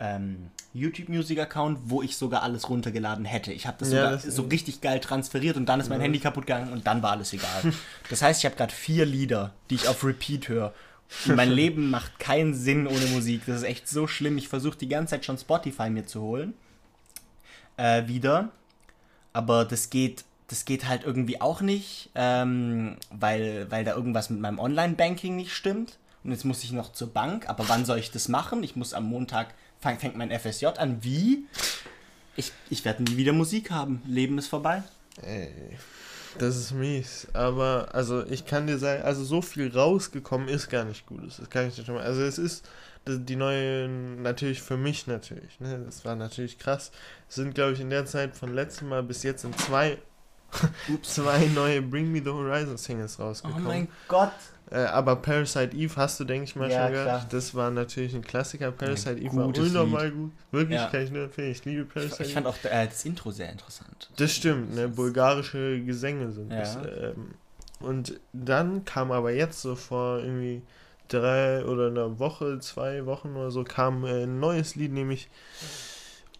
[0.00, 3.52] ähm, YouTube Music Account, wo ich sogar alles runtergeladen hätte.
[3.52, 6.04] Ich habe das Ja, das- so richtig geil transferiert und dann ist mein Ja.
[6.04, 7.72] Handy kaputt gegangen und dann war alles egal.
[8.10, 10.74] Das heißt, ich habe gerade vier Lieder, die ich auf Repeat höre.
[11.26, 13.42] Mein Leben macht keinen Sinn ohne Musik.
[13.46, 14.38] Das ist echt so schlimm.
[14.38, 16.54] Ich versuche die ganze Zeit schon Spotify mir zu holen.
[17.76, 18.50] Äh, wieder.
[19.32, 24.40] Aber das geht, das geht halt irgendwie auch nicht, ähm, weil, weil da irgendwas mit
[24.40, 25.98] meinem Online-Banking nicht stimmt.
[26.22, 27.48] Und jetzt muss ich noch zur Bank.
[27.48, 28.62] Aber wann soll ich das machen?
[28.62, 31.02] Ich muss am Montag, fang, fängt mein FSJ an.
[31.02, 31.46] Wie?
[32.36, 34.02] Ich, ich werde nie wieder Musik haben.
[34.06, 34.82] Leben ist vorbei.
[35.22, 35.50] Ey,
[36.38, 37.26] das ist mies.
[37.32, 41.20] Aber, also, ich kann dir sagen, also, so viel rausgekommen ist gar nicht gut.
[41.26, 42.04] Das kann ich dir schon mal.
[42.04, 42.68] Also, es ist
[43.06, 45.82] die neue, natürlich für mich natürlich, ne?
[45.84, 46.90] Das war natürlich krass.
[47.28, 49.98] Es sind, glaube ich, in der Zeit von letztem Mal bis jetzt in zwei.
[51.02, 53.66] zwei neue Bring Me the Horizon Singles rausgekommen.
[53.66, 54.30] Oh mein Gott.
[54.70, 57.08] Äh, aber Parasite Eve hast du, denke ich mal, Ja, schon gehört.
[57.08, 57.26] klar.
[57.30, 58.72] Das war natürlich ein Klassiker.
[58.72, 60.32] Parasite Ein Eve war gutes unnormal gut.
[60.50, 60.86] Wirklich, Ja.
[60.88, 61.50] kann ich nur empfehlen.
[61.52, 62.34] Ich liebe Parasite Ich Eve.
[62.34, 64.10] fand auch äh, das Intro sehr interessant.
[64.16, 64.88] Das stimmt, ne?
[64.88, 66.58] Bulgarische Gesänge sind Ja.
[66.60, 66.76] das.
[66.76, 67.34] Ähm,
[67.80, 70.62] und dann kam aber jetzt so vor irgendwie
[71.08, 75.28] drei oder einer Woche, zwei Wochen oder so, kam äh, ein neues Lied, nämlich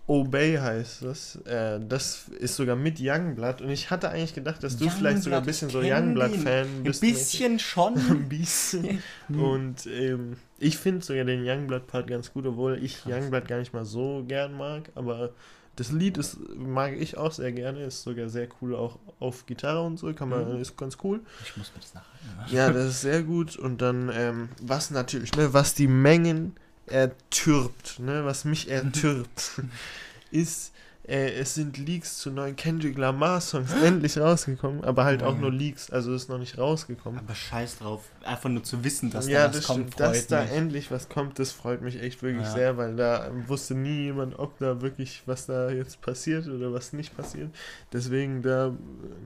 [0.07, 1.37] Obey heißt das.
[1.47, 5.41] Äh, das ist sogar mit Youngblood und ich hatte eigentlich gedacht, dass du vielleicht sogar
[5.41, 7.01] ein Youngblood, bisschen so Youngblood-Fan Ein bist.
[7.01, 7.95] bisschen schon.
[8.11, 9.03] Ein bisschen.
[9.31, 13.13] Und ähm, ich finde sogar den Youngblood-Part ganz gut, obwohl ich Krass.
[13.15, 14.91] Youngblood gar nicht mal so gern mag.
[14.95, 15.31] Aber
[15.77, 17.83] das Lied ist, mag ich auch sehr gerne.
[17.85, 20.13] Ist sogar sehr cool auch auf Gitarre und so.
[20.13, 20.61] Kann man, Mhm.
[20.61, 21.21] ist ganz cool.
[21.43, 22.55] Ich muss mir das nachher.
[22.55, 23.57] Ja, das ist sehr gut.
[23.57, 26.55] Und dann, ähm, was natürlich, ne, was die Mengen
[26.87, 29.61] ertürbt, ne, was mich ertürbt,
[30.31, 30.73] ist,
[31.07, 35.41] äh, es sind Leaks zu neuen Kendrick Lamar Songs endlich rausgekommen, aber halt auch Mhm.
[35.43, 37.19] nur Leaks, also ist noch nicht rausgekommen.
[37.21, 38.03] Aber scheiß drauf.
[38.25, 40.51] Einfach nur zu wissen, dass ja, da was das kommt, stimmt, dass freut da mich.
[40.53, 42.53] endlich was kommt, das freut mich echt wirklich Ja.
[42.53, 46.93] sehr, weil da wusste nie jemand, ob da wirklich was da jetzt passiert oder was
[46.95, 47.51] nicht passiert.
[47.93, 48.69] Deswegen da,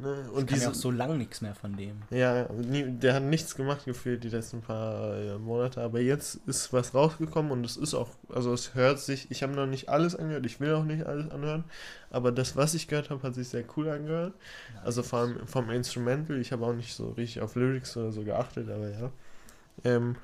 [0.02, 1.96] ne, Ich und kann ja diese, auch so lang nichts mehr von dem.
[2.11, 6.72] ja, nie, der hat nichts gemacht gefühlt die letzten paar äh, Monate, aber jetzt ist
[6.72, 10.16] was rausgekommen und es ist auch, also es hört sich, ich habe noch nicht alles
[10.16, 11.64] angehört, ich will auch nicht alles anhören,
[12.11, 14.34] aber das, was ich gehört habe, hat sich sehr cool angehört.
[14.84, 18.22] Also vor allem vom Instrumental, ich habe auch nicht so richtig auf Lyrics oder so
[18.22, 19.11] geachtet, aber ja.
[19.85, 20.16] Ähm,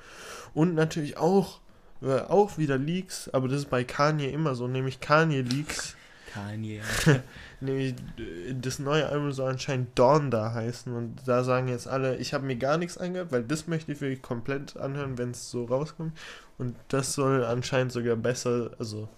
[0.53, 1.61] und natürlich auch,
[2.03, 5.97] äh, auch wieder Leaks, aber das ist bei Kanye immer so, nämlich Kanye Leaks.
[6.35, 6.81] Kanye.
[7.61, 12.17] Nämlich äh, das neue Album soll anscheinend Dawn da heißen und da sagen jetzt alle,
[12.17, 15.51] ich habe mir gar nichts angehört, weil das möchte ich wirklich komplett anhören, wenn es
[15.51, 16.13] so rauskommt.
[16.59, 19.09] Und das soll anscheinend sogar besser, also,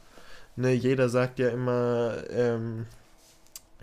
[0.56, 2.86] ne, jeder sagt ja immer, ähm,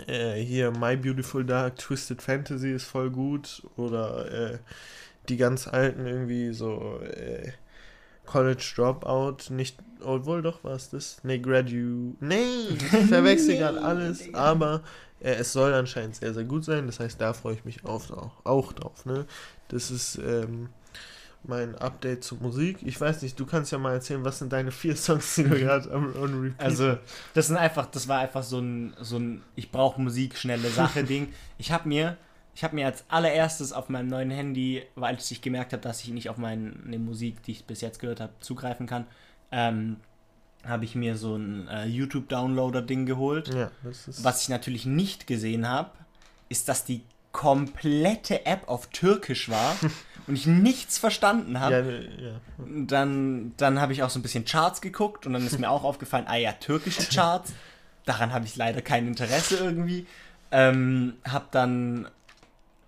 [0.07, 4.57] äh, hier My Beautiful Dark Twisted Fantasy ist voll gut oder äh,
[5.29, 7.51] die ganz alten irgendwie so äh,
[8.25, 14.33] College Dropout, nicht, obwohl doch war es das, ne, Gradu, nee, ich verwechsel gerade alles,
[14.33, 14.81] aber
[15.19, 18.11] äh, es soll anscheinend sehr, sehr gut sein, das heißt, da freue ich mich auf,
[18.11, 19.25] auch, auch drauf, ne,
[19.67, 20.69] das ist, ähm,
[21.45, 22.77] mein Update zur Musik.
[22.83, 25.59] Ich weiß nicht, du kannst ja mal erzählen, was sind deine vier Songs, die du
[25.59, 26.97] gerade am on repeat Also,
[27.33, 31.03] das sind einfach, das war einfach so ein, so ein ich brauche Musik, schnelle Sache
[31.03, 31.33] Ding.
[31.57, 32.17] Ich habe mir,
[32.55, 36.09] ich habe mir als allererstes auf meinem neuen Handy, weil ich gemerkt habe, dass ich
[36.09, 39.05] nicht auf meine Musik, die ich bis jetzt gehört habe, zugreifen kann,
[39.51, 39.97] ähm,
[40.65, 43.53] habe ich mir so ein äh, YouTube-Downloader-Ding geholt.
[43.53, 43.71] Ja.
[44.21, 45.91] Was ich natürlich nicht gesehen habe,
[46.49, 49.75] ist, dass die komplette App auf Türkisch war
[50.27, 52.07] und ich nichts verstanden habe.
[52.17, 52.39] Ja, ja.
[52.85, 55.83] Dann, dann habe ich auch so ein bisschen Charts geguckt und dann ist mir auch
[55.83, 57.53] aufgefallen, ah ja, türkische Charts.
[58.05, 60.05] Daran habe ich leider kein Interesse irgendwie.
[60.51, 62.07] Ähm, habe dann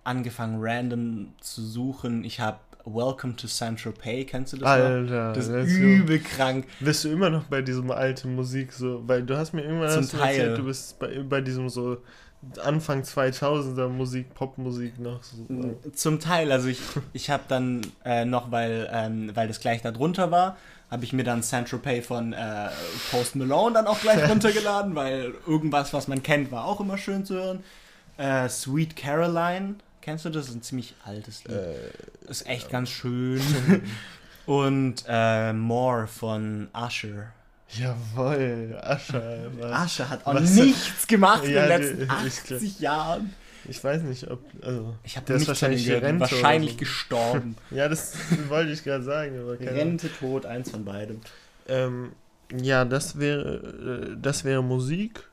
[0.06, 2.24] angefangen, random zu suchen.
[2.24, 4.86] Ich habe Welcome to Saint-Tropez, kennst du das noch?
[4.86, 6.66] Alter, Das ist übel krank.
[6.80, 10.20] Bist du immer noch bei diesem alten Musik so, weil du hast mir irgendwann Zum
[10.20, 10.36] Teil.
[10.40, 11.98] erzählt, du bist bei, bei diesem so
[12.64, 15.48] Anfang 2000er Musik, Popmusik noch so.
[15.94, 16.80] Zum Teil, also ich,
[17.14, 20.56] ich habe dann äh, noch, weil, ähm, weil das gleich da drunter war,
[20.92, 22.70] habe ich mir dann Saint-Tropez von äh,
[23.10, 27.26] Post Malone dann auch gleich runtergeladen, weil irgendwas, was man kennt, war auch immer schön
[27.26, 27.64] zu hören.
[28.18, 30.44] Äh, Sweet Caroline, kennst du das?
[30.46, 31.58] Das ist ein ziemlich altes Lied.
[31.58, 33.42] Äh, ist echt ganz schön.
[34.46, 37.34] Und äh, More von Usher.
[37.72, 39.48] jawohl, Ascher.
[39.60, 43.34] was- Usher hat auch nichts gemacht in Ja, den die- letzten ich glaub- 80 Jahren.
[43.68, 44.44] Ich weiß nicht, ob.
[44.62, 46.78] Also, Ich habe nicht wahrscheinlich oder wahrscheinlich so.
[46.78, 47.58] gestorben.
[47.72, 48.14] Ja, das
[48.48, 49.60] wollte ich gerade sagen, aber.
[49.60, 51.20] Rente, Tod, eins von beidem.
[51.68, 52.12] Ähm,
[52.56, 55.24] ja, das wäre, äh, das wäre Musik.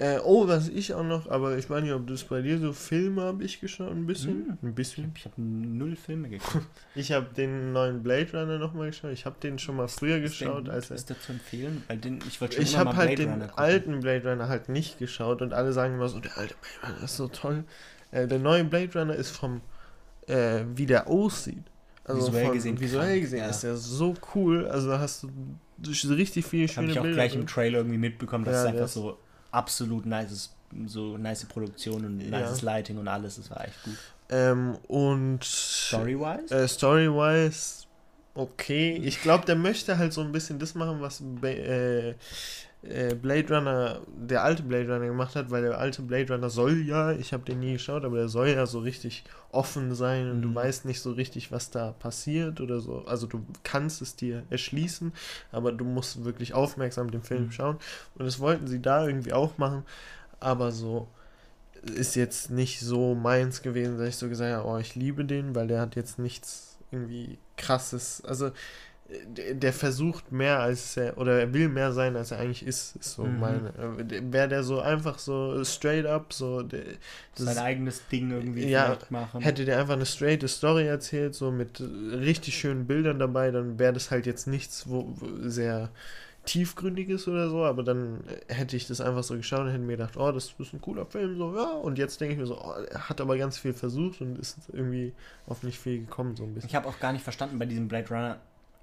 [0.00, 3.22] Äh, oh, was ich auch noch, aber ich nicht, ob das bei dir so Filme
[3.22, 4.46] habe ich geschaut, ein bisschen.
[4.46, 4.58] Hm.
[4.62, 5.12] Ein bisschen.
[5.16, 6.66] Ich habe null Filme geguckt.
[6.94, 9.10] Ich habe den neuen Blade Runner nochmal geschaut.
[9.10, 10.98] Ich habe den schon mal früher geschaut, ist, als der, er.
[10.98, 11.82] ist der zu empfehlen?
[11.88, 13.64] Weil den, ich wollte schon Ich habe halt Blade den Runner gucken.
[13.64, 17.04] alten Blade Runner halt nicht geschaut und alle sagen immer so, der alte Blade Runner
[17.04, 17.64] ist so toll.
[18.12, 19.60] Äh, der neue Blade Runner ist vom,
[20.28, 21.64] äh, wie der aussieht.
[22.04, 23.48] Also Visuell von, gesehen visuell gesehen ja.
[23.48, 24.66] ist der so cool.
[24.68, 25.28] Also da hast du
[26.14, 27.16] richtig viele Habe schöne ich auch Bilder.
[27.16, 29.18] gleich im Trailer irgendwie mitbekommen, dass Ja, es einfach ist- so
[29.50, 30.50] absolut nices,
[30.86, 32.40] so nice Produktion und Ja.
[32.40, 33.36] nices Lighting und alles.
[33.36, 33.96] Das war echt gut.
[34.30, 36.54] Ähm, und Story-wise?
[36.54, 37.86] äh, Story-wise,
[38.34, 38.96] okay.
[39.02, 42.14] Ich glaube, der möchte halt so ein bisschen das machen, was äh,
[42.80, 47.10] Blade Runner, der alte Blade Runner gemacht hat, weil der alte Blade Runner soll ja,
[47.12, 50.48] ich habe den nie geschaut, aber der soll ja so richtig offen sein und du
[50.50, 50.54] Mhm.
[50.54, 53.04] weißt nicht so richtig, was da passiert oder so.
[53.06, 55.12] Also du kannst es dir erschließen,
[55.50, 57.52] aber du musst wirklich aufmerksam den Film Mhm.
[57.52, 57.76] schauen.
[58.14, 59.84] Und das wollten sie da irgendwie auch machen,
[60.38, 61.08] aber so
[61.82, 65.54] ist jetzt nicht so meins gewesen, dass ich so gesagt habe, oh, ich liebe den,
[65.54, 68.22] weil der hat jetzt nichts irgendwie krasses.
[68.24, 68.50] Also
[69.54, 73.12] der, versucht mehr als er, oder er will mehr sein, als er eigentlich ist, ist
[73.14, 73.40] so Mhm.
[73.40, 73.72] meine.
[74.32, 76.82] Wäre der so einfach so straight up, so der,
[77.34, 79.40] das Sein eigenes Ding irgendwie Ja, machen.
[79.40, 81.84] Hätte der einfach eine straight Story erzählt, so mit äh,
[82.16, 85.88] richtig schönen Bildern dabei, dann wäre das halt jetzt nichts, wo, wo sehr
[86.44, 89.78] tiefgründig ist oder so, aber dann äh, hätte ich das einfach so geschaut und hätte
[89.78, 92.46] mir gedacht, oh, das ist ein cooler Film, so, ja, und jetzt denke ich mir
[92.46, 95.12] so, oh, er hat aber ganz viel versucht und ist irgendwie
[95.46, 96.68] auf nicht viel gekommen, so ein bisschen.
[96.68, 98.38] Ich habe auch gar nicht verstanden bei diesem Blade Runner,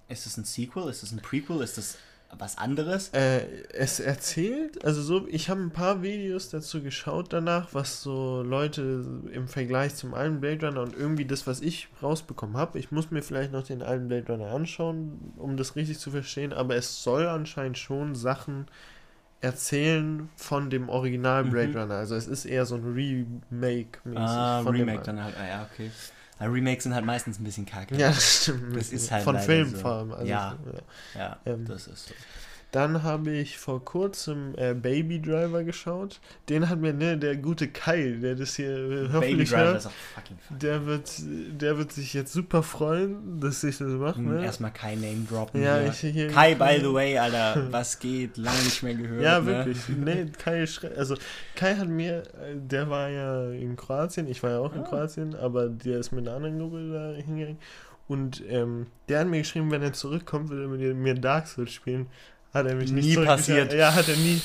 [0.08, 1.98] ist es ein Sequel, ist es ein Prequel, ist es
[2.38, 3.10] was anderes?
[3.14, 8.42] Äh, es erzählt, also so, ich habe ein paar Videos dazu geschaut danach, was so
[8.42, 12.78] Leute im Vergleich zum alten Blade Runner und irgendwie das, was ich rausbekommen habe.
[12.80, 16.52] Ich muss mir vielleicht noch den alten Blade Runner anschauen, um das richtig zu verstehen,
[16.52, 18.66] aber es soll anscheinend schon Sachen
[19.42, 21.78] erzählen von dem Original Blade Mhm.
[21.78, 21.96] Runner.
[21.96, 25.92] Also es ist eher so ein Remake-mäßig Ah, von Remake dann halt, ah, ja, okay.
[26.40, 27.96] Ja, Remakes sind halt meistens ein bisschen kacke.
[27.96, 28.76] Ja, das stimmt.
[28.76, 29.78] Das ist halt von Filmen so.
[29.78, 30.12] vor allem.
[30.12, 30.58] Also Ja.
[30.66, 32.14] so, Ja, Ähm, das ist so.
[32.72, 36.20] Dann habe ich vor kurzem äh, Baby Driver geschaut.
[36.50, 39.78] Den hat mir ne, der gute Kai, der das hier äh, Baby hoffentlich Driver hört,
[39.78, 40.60] ist auch fucking fuck.
[40.60, 41.12] der wird,
[41.62, 44.18] der wird sich jetzt super freuen, dass ich das mache.
[44.18, 44.44] Hm, Ne?
[44.44, 45.62] Erstmal Kai Name droppen.
[45.64, 45.90] Ja, hier.
[45.90, 46.28] ich hier.
[46.28, 48.36] Kai, by the way, Alter, was geht?
[48.38, 49.22] Lange nicht mehr gehört.
[49.24, 49.46] Ja, ne?
[49.46, 49.78] wirklich.
[49.98, 50.66] Nee, Kai,
[50.98, 51.16] also
[51.56, 54.88] Kai hat mir, äh, der war ja in Kroatien, ich war ja auch in Ah.
[54.88, 57.58] Kroatien, aber der ist mit einer anderen Gruppe da hingegangen.
[58.08, 61.72] Und ähm, der hat mir geschrieben, wenn er zurückkommt, will er mit mir Dark Souls
[61.72, 62.06] spielen.
[62.56, 63.74] Hat er mich Nie passiert.
[63.74, 64.42] Ja, hat er nie.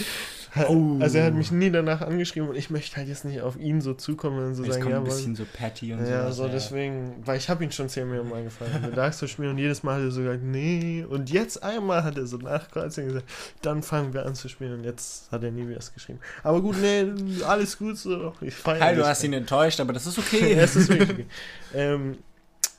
[0.50, 0.98] Hat, Oh.
[0.98, 3.80] Also er hat mich nie danach angeschrieben und ich möchte halt jetzt nicht auf ihn
[3.80, 6.48] so zukommen und so Jetzt sagen, kommt ja, ein bisschen so Patty und ja, so
[6.48, 9.98] deswegen, weil ich habe ihn schon zehnmal mal gefragt, Dark Souls spielen und jedes Mal
[9.98, 11.06] hat er so gesagt, nee.
[11.08, 13.26] Und jetzt einmal hat er so nach Kroatien gesagt,
[13.62, 16.18] dann fangen wir an zu spielen und jetzt hat er nie wieder was geschrieben.
[16.42, 17.06] Aber gut, nee,
[17.46, 18.32] alles gut so.
[18.40, 19.08] Ich feiere Kai, du das.
[19.10, 20.54] hast ihn enttäuscht, aber das ist okay.
[20.56, 21.26] ja, es ist wirklich okay.
[21.74, 22.18] ähm,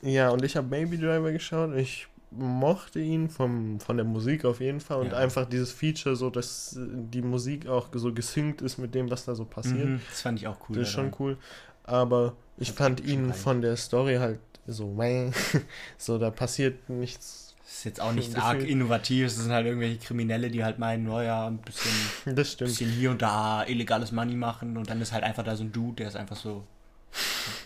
[0.01, 4.59] ja, und ich habe Baby Driver geschaut ich mochte ihn vom, von der Musik auf
[4.61, 5.17] jeden Fall und Ja.
[5.17, 9.25] einfach dieses Feature, so dass äh, die Musik auch so gesynkt ist mit dem, was
[9.25, 9.87] da so passiert.
[9.87, 10.77] Mhm, das fand ich auch cool.
[10.77, 11.19] Das ist schon daran.
[11.19, 11.37] cool.
[11.83, 13.33] Aber ich Hat fand ihn rein.
[13.33, 14.97] von der Story halt so,
[15.97, 17.55] so, da passiert nichts.
[17.63, 18.47] Das ist jetzt auch nichts Gefühl.
[18.49, 19.35] arg Innovatives.
[19.35, 21.91] Das sind halt irgendwelche Kriminelle, die halt meinen, oh ja, ein bisschen,
[22.35, 25.63] Das bisschen hier und da illegales Money machen und dann ist halt einfach da so
[25.63, 26.63] ein Dude, der ist einfach so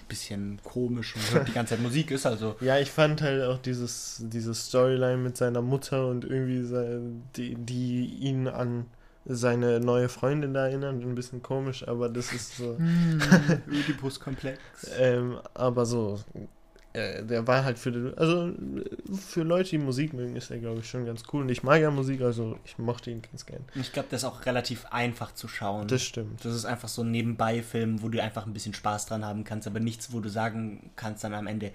[0.07, 3.57] bisschen komisch und hört die ganze Zeit Musik ist also Ja, ich fand halt auch
[3.59, 7.01] dieses, diese Storyline mit seiner Mutter und irgendwie se-
[7.35, 8.85] die, die ihn an
[9.27, 12.77] seine neue Freundin da erinnern, ein bisschen komisch, aber das ist so.
[13.71, 14.59] Oedipus-Komplex.
[14.99, 16.19] Ähm, aber so,
[16.95, 18.51] äh, der war halt für also
[19.13, 21.41] für Leute, die Musik mögen, ist er glaube ich schon ganz cool.
[21.41, 23.63] Und ich mag ja Musik, also ich mochte ihn ganz gern.
[23.75, 25.87] Ich glaube, das ist auch relativ einfach zu schauen.
[25.87, 26.43] Das stimmt.
[26.45, 29.67] Das ist einfach so ein Nebenbei-Film, wo du einfach ein bisschen Spaß dran haben kannst,
[29.67, 31.71] aber nichts, wo du sagen kannst dann am Ende,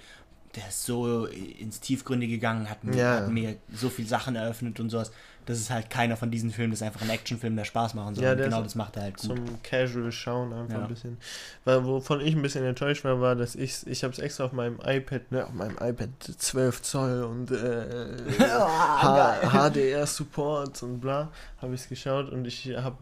[0.57, 3.17] der ist so ins Tiefgründige gegangen, hat mir, Ja.
[3.17, 5.13] hat mir so viel Sachen eröffnet und sowas.
[5.47, 8.15] Das ist halt keiner von diesen Filmen, das ist einfach ein Actionfilm, der Spaß machen
[8.15, 8.25] soll.
[8.25, 9.27] Ja, genau das macht er halt gut.
[9.27, 10.83] Zum Casual Schauen einfach Ja.
[10.83, 11.19] ein bisschen.
[11.65, 14.53] Weil wovon ich ein bisschen enttäuscht war, war, dass ich, ich habe es extra auf
[14.53, 21.31] meinem iPad, ne, auf meinem iPad 12 Zoll und äh, H- HDR Support und bla,
[21.61, 22.97] habe ich es geschaut und ich habe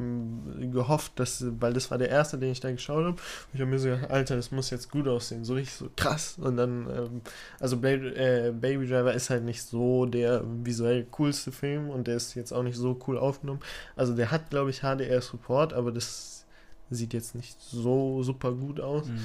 [0.73, 3.17] gehofft, dass, weil das war der erste, den ich da geschaut habe,
[3.53, 6.37] ich habe mir so gedacht, Alter, das muss jetzt gut aussehen, so richtig so krass.
[6.39, 7.21] Und dann, ähm,
[7.61, 12.17] also Blade, äh, Baby Driver ist halt nicht so der visuell coolste Film und der
[12.17, 13.61] ist jetzt auch nicht so cool aufgenommen.
[13.97, 16.45] Also der hat, glaube ich, HDR Support, aber das
[16.91, 19.07] sieht jetzt nicht so super gut aus.
[19.07, 19.25] Mhm.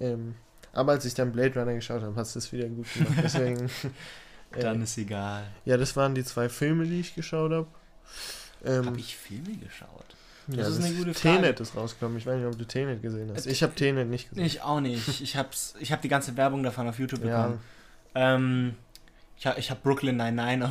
[0.00, 0.34] Ähm,
[0.72, 3.18] aber als ich dann Blade Runner geschaut habe, hat es das wieder gut gemacht.
[3.22, 3.70] Deswegen,
[4.60, 5.44] Dann äh, ist egal.
[5.64, 7.66] ja, das waren die zwei Filme, die ich geschaut habe.
[8.64, 10.16] Ähm, Habe ich Filme geschaut?
[10.48, 11.36] ja, das ist eine gute Frage.
[11.36, 12.18] Tenet ist rausgekommen.
[12.18, 13.46] Ich weiß nicht, ob du Tenet gesehen hast.
[13.46, 14.44] Ich habe Tenet nicht gesehen.
[14.44, 15.20] Ich auch nicht.
[15.20, 17.60] Ich hab's, ich hab die ganze Werbung davon auf YouTube ja, bekommen.
[18.14, 18.74] Ähm,
[19.36, 20.62] ich habe ich hab Brooklyn 99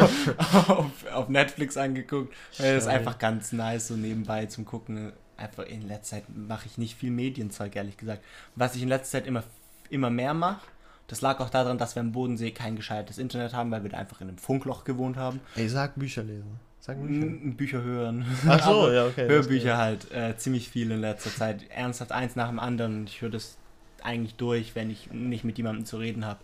[0.00, 2.34] auf, auf, auf Netflix angeguckt.
[2.58, 5.12] Weil das einfach ganz nice, so nebenbei zum Gucken.
[5.36, 8.22] Einfach in letzter Zeit mache ich nicht viel Medienzeug, ehrlich gesagt.
[8.54, 9.42] Was ich in letzter Zeit immer,
[9.90, 10.66] immer mehr mache,
[11.08, 13.98] das lag auch daran, dass wir im Bodensee kein gescheites Internet haben, weil wir da
[13.98, 15.40] einfach in einem Funkloch gewohnt haben.
[15.54, 16.58] Ey, sag Bücher lesen.
[16.80, 17.26] Sag Bücher.
[17.56, 18.24] Bücher hören.
[18.48, 19.28] Ach so, ja, okay.
[19.28, 21.68] Hörbücher halt äh, ziemlich viel in letzter Zeit.
[21.70, 23.06] Ernsthaft eins nach dem anderen.
[23.06, 23.58] Ich höre das
[24.02, 26.40] eigentlich durch, wenn ich nicht mit jemandem zu reden habe.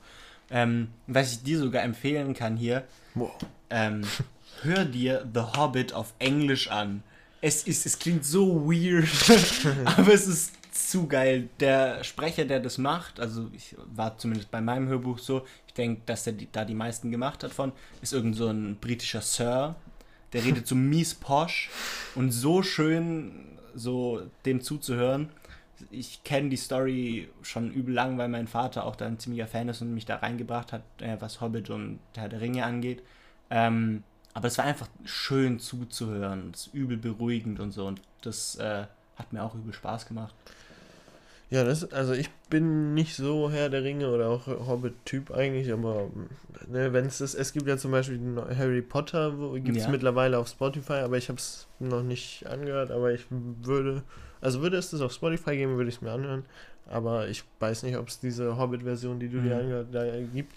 [0.50, 3.32] Ähm, was ich dir sogar empfehlen kann hier, Wow.
[3.70, 4.02] ähm,
[4.62, 7.02] hör dir The Hobbit auf Englisch an.
[7.40, 9.08] Es, ist, es klingt so weird,
[9.98, 11.48] aber es ist zu geil.
[11.60, 16.02] Der Sprecher, der das macht, also ich war zumindest bei meinem Hörbuch so, ich denke,
[16.06, 19.74] dass der die, da die meisten gemacht hat von, ist irgend so ein britischer Sir,
[20.32, 21.68] der redet so mies posch
[22.14, 25.30] und so schön, so dem zuzuhören.
[25.90, 29.68] Ich kenne die Story schon übel lang, weil mein Vater auch da ein ziemlicher Fan
[29.68, 33.02] ist und mich da reingebracht hat, äh, was Hobbit und Herr der Ringe angeht.
[33.50, 34.02] Ähm,
[34.34, 38.84] aber es war einfach schön zuzuhören, es ist übel beruhigend und so und das äh,
[39.16, 40.34] hat mir auch übel Spaß gemacht.
[41.52, 46.08] Ja, das, also ich bin nicht so Herr der Ringe oder auch Hobbit-Typ eigentlich, aber
[46.66, 48.18] ne, wenn es ist, es gibt ja zum Beispiel
[48.56, 49.90] Harry Potter, gibt es ja.
[49.90, 54.02] mittlerweile auf Spotify, aber ich habe es noch nicht angehört, aber ich würde,
[54.42, 56.44] also würde es das auf Spotify geben, würde ich es mir anhören,
[56.86, 59.44] aber ich weiß nicht, ob es diese Hobbit-Version, die du mhm.
[59.44, 60.52] dir angehört, da gibt.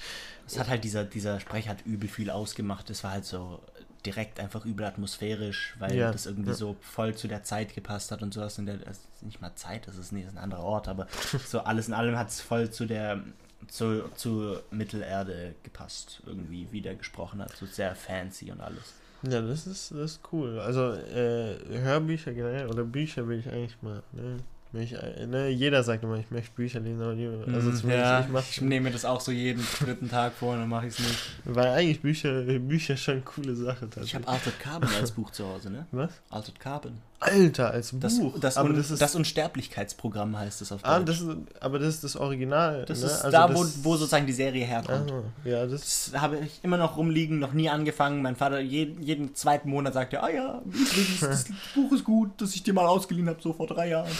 [0.45, 3.61] Es hat halt dieser, dieser Sprecher hat übel viel ausgemacht, es war halt so
[4.05, 6.11] direkt einfach übel atmosphärisch, weil ja.
[6.11, 6.55] das irgendwie ja.
[6.55, 9.87] so voll zu der Zeit gepasst hat und sowas in der, also nicht mal Zeit,
[9.87, 11.07] das ist nicht ein anderer Ort, aber
[11.45, 13.21] so alles in allem hat es voll zu der,
[13.67, 18.93] zu, zu Mittelerde gepasst, irgendwie, wie der gesprochen hat, so sehr fancy und alles.
[19.23, 20.59] Ja, das ist, das ist cool.
[20.59, 24.03] Also äh, Hörbücher generell oder Bücher will ich eigentlich mal.
[24.11, 24.37] Ne?
[24.77, 28.21] Ich, äh, ne, jeder sagt immer, ich möchte Bücher lesen, aber die, also mhm, ja,
[28.21, 30.93] ich, ich nehme mir das auch so jeden dritten Tag vor und dann mache ich
[30.93, 31.19] es nicht.
[31.45, 33.87] Weil eigentlich Bücher, Bücher schon coole Sache.
[34.03, 35.85] Ich habe Altered Carbon als Buch zu Hause, ne?
[35.91, 36.11] Was?
[36.29, 36.97] Altered Carbon.
[37.19, 37.99] Alter, als Buch.
[37.99, 41.01] Das, das, aber Un, das, ist, das Unsterblichkeitsprogramm heißt es auf ah, Deutsch.
[41.01, 42.85] Ah, das ist, aber das ist das Original.
[42.85, 43.05] Das ne?
[43.07, 45.11] ist also da, wo, wo sozusagen die Serie herkommt.
[45.11, 48.21] Ah, ja, das, das habe ich immer noch rumliegen, noch nie angefangen.
[48.21, 52.31] Mein Vater jeden, jeden zweiten Monat sagt ja, ah ja, übrigens, das Buch ist gut,
[52.37, 54.11] das ich dir mal ausgeliehen habe, so vor drei Jahren.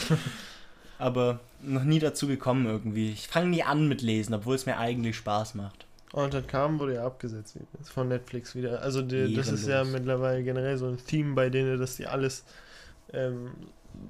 [0.97, 3.12] aber noch nie dazu gekommen irgendwie.
[3.12, 5.86] Ich fange nie an mit Lesen, obwohl es mir eigentlich Spaß macht.
[6.12, 8.81] Und dann kam, wurde ja abgesetzt von Netflix wieder.
[8.81, 12.45] Also die, das ist ja mittlerweile generell so ein Theme bei denen, dass die alles
[13.12, 13.51] ähm,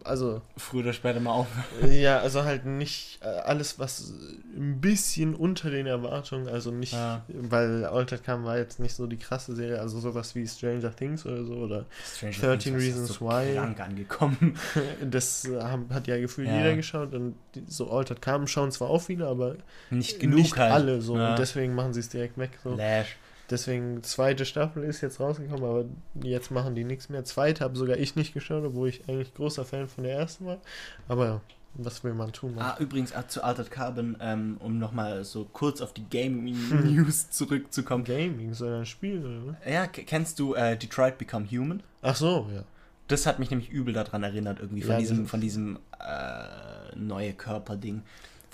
[0.03, 0.41] also.
[0.57, 1.47] Früher oder später mal auf.
[1.89, 4.13] Ja, also halt nicht äh, alles, was
[4.55, 7.23] ein bisschen unter den Erwartungen, also nicht, ja.
[7.27, 11.25] weil Altered Carbon war jetzt nicht so die krasse Serie, also sowas wie Stranger Things
[11.25, 13.57] oder so oder Stranger 13 Reasons so Why.
[13.57, 14.55] angekommen.
[15.01, 15.47] Das
[15.89, 16.57] hat ja gefühlt ja.
[16.57, 17.35] jeder geschaut und
[17.67, 19.55] so Altered Carbon schauen zwar auch viele, aber
[19.89, 20.71] nicht genug nicht halt.
[20.71, 21.31] alle so ja.
[21.31, 22.51] und deswegen machen sie es direkt weg.
[22.63, 22.75] So.
[22.75, 23.17] Lash.
[23.49, 25.85] Deswegen, zweite Staffel ist jetzt rausgekommen, aber
[26.23, 27.23] jetzt machen die nichts mehr.
[27.25, 30.57] Zweite habe sogar ich nicht geschaut, obwohl ich eigentlich großer Fan von der ersten war.
[31.07, 31.41] Aber ja,
[31.75, 32.55] was will man tun?
[32.57, 38.03] Ah, übrigens ah, zu Altered Carbon, ähm, um nochmal so kurz auf die Gaming-News zurückzukommen.
[38.03, 39.71] Gaming, so ein Spiel, oder?
[39.71, 41.83] Ja, kennst du äh, Detroit Become Human?
[42.01, 42.63] Ach so, ja.
[43.07, 47.33] Das hat mich nämlich übel daran erinnert, irgendwie, von ja, diesem, von diesem äh, neue
[47.33, 48.01] Körper-Ding.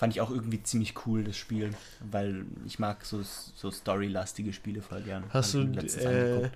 [0.02, 1.70] Fand ich auch irgendwie ziemlich cool, das Spiel,
[2.10, 5.22] weil ich mag so, so storylastige Spiele voll gern.
[5.28, 6.50] Hast du äh,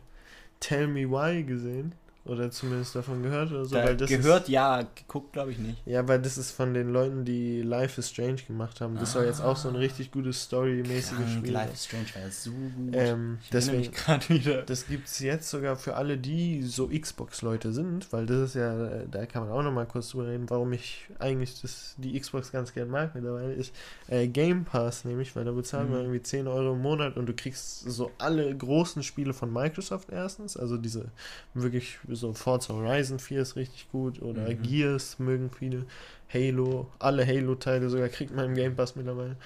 [0.58, 1.94] Tell Me Why gesehen?
[2.26, 3.76] Oder zumindest davon gehört oder so?
[3.76, 5.80] weil das gehört, ist, ja, geguckt glaube ich nicht.
[5.86, 8.94] Ja, weil das ist von den Leuten, die Life is Strange gemacht haben.
[8.94, 12.22] Das ah, soll jetzt auch so ein richtig gutes Story-mäßiges Spiel Life is Strange war
[12.22, 12.94] ja so gut.
[12.94, 13.92] Ähm, deswegen,
[14.28, 14.62] wieder.
[14.62, 19.04] Das gibt es jetzt sogar für alle, die so Xbox-Leute sind, weil das ist ja,
[19.04, 22.74] da kann man auch nochmal kurz drüber reden, warum ich eigentlich das, die Xbox ganz
[22.74, 23.72] gern mag mittlerweile, ist
[24.08, 25.92] äh, Game Pass nämlich, weil da bezahlen mhm.
[25.92, 30.08] wir irgendwie 10 Euro im Monat und du kriegst so alle großen Spiele von Microsoft
[30.10, 31.06] erstens, also diese
[31.54, 34.62] wirklich so Forza Horizon 4 ist richtig gut oder mhm.
[34.62, 35.86] Gears mögen viele.
[36.32, 39.36] Halo, alle Halo-Teile sogar kriegt man im Game Pass mittlerweile.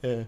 [0.00, 0.24] Äh,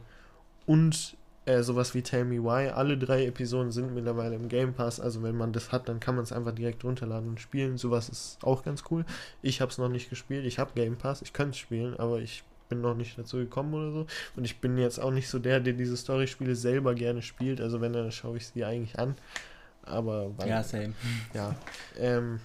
[0.66, 5.00] und äh, sowas wie Tell Me Why, alle drei Episoden sind mittlerweile im Game Pass.
[5.00, 7.76] Also wenn man das hat, dann kann man es einfach direkt runterladen und spielen.
[7.76, 9.04] Sowas ist auch ganz cool.
[9.42, 10.46] Ich habe es noch nicht gespielt.
[10.46, 11.22] Ich habe Game Pass.
[11.22, 14.06] Ich könnte es spielen, aber ich bin noch nicht dazu gekommen oder so.
[14.36, 17.60] Und ich bin jetzt auch nicht so der, der diese Story-Spiele selber gerne spielt.
[17.60, 19.14] Also wenn, dann schaue ich sie eigentlich an.
[19.86, 20.94] Aber weil, ja, same.
[21.34, 21.54] Ja.
[21.98, 22.40] Ähm,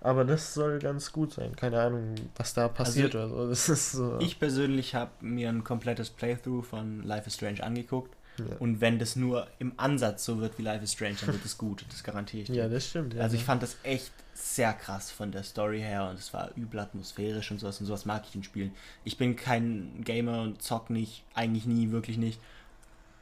[0.00, 1.56] aber das soll ganz gut sein.
[1.56, 3.48] Keine Ahnung, was da passiert also, oder so.
[3.50, 4.18] Das ist so.
[4.20, 8.14] Ich persönlich habe mir ein komplettes Playthrough von Life is Strange angeguckt.
[8.38, 8.56] Ja.
[8.58, 11.56] Und wenn das nur im Ansatz so wird wie Life is Strange, dann wird es
[11.56, 11.84] gut.
[11.90, 12.56] Das garantiere ich dir.
[12.56, 13.14] Ja, das stimmt.
[13.14, 16.50] Ja, also ich fand das echt sehr krass von der Story her und es war
[16.54, 18.72] übel atmosphärisch und sowas und sowas mag ich in Spielen.
[19.04, 22.38] Ich bin kein Gamer und zock nicht, eigentlich nie, wirklich nicht.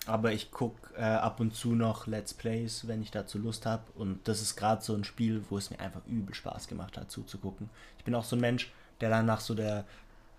[0.07, 3.85] Aber ich gucke äh, ab und zu noch Let's Plays, wenn ich dazu Lust habe.
[3.95, 7.11] Und das ist gerade so ein Spiel, wo es mir einfach übel Spaß gemacht hat,
[7.11, 7.71] zuzugucken.
[7.99, 9.85] Ich bin auch so ein Mensch, der dann nach so der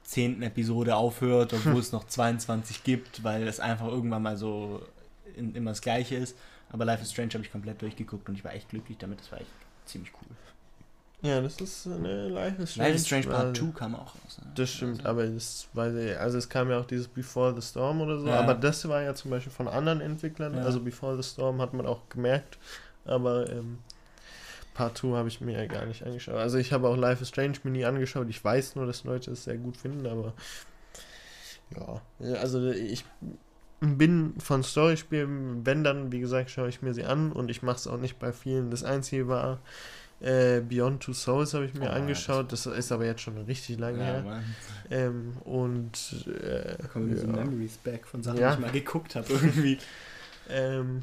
[0.04, 4.86] zehnten Episode aufhört, obwohl es noch 22 gibt, weil es einfach irgendwann mal so
[5.36, 6.38] in, immer das Gleiche ist.
[6.70, 9.20] Aber Life is Strange habe ich komplett durchgeguckt und ich war echt glücklich damit.
[9.20, 9.50] Das war echt
[9.86, 10.36] ziemlich cool.
[11.26, 12.90] Ja, das ist eine Life is Strange.
[12.90, 14.38] Life is Strange Part 2 kam auch raus.
[14.40, 14.52] Ne?
[14.54, 15.10] Das stimmt, also.
[15.10, 18.28] aber das weiß ich, also es kam ja auch dieses Before the Storm oder so,
[18.28, 18.40] ja.
[18.40, 20.62] aber das war ja zum Beispiel von anderen Entwicklern, ja.
[20.62, 22.60] also Before the Storm hat man auch gemerkt,
[23.06, 23.80] aber ähm,
[24.76, 26.36] Part 2 habe ich mir ja gar nicht angeschaut.
[26.36, 29.32] Also ich habe auch Life is Strange mir nie angeschaut, ich weiß nur, dass Leute
[29.32, 30.34] es sehr gut finden, aber
[31.76, 33.04] ja, also ich
[33.80, 37.78] bin von Storyspielen, wenn dann, wie gesagt, schaue ich mir sie an und ich mache
[37.78, 38.72] es auch nicht bei vielen.
[38.72, 39.60] Das Einzige war,
[40.26, 43.78] Äh, Beyond Two Souls habe ich mir Oh, angeschaut, das ist aber jetzt schon richtig
[43.78, 44.44] lange Ja, her.
[44.90, 47.32] Ähm, und äh, Da kommen so ja.
[47.34, 48.50] Memories back von Sachen, Ja.
[48.50, 49.78] die ich mal geguckt habe irgendwie.
[50.48, 51.02] Ähm,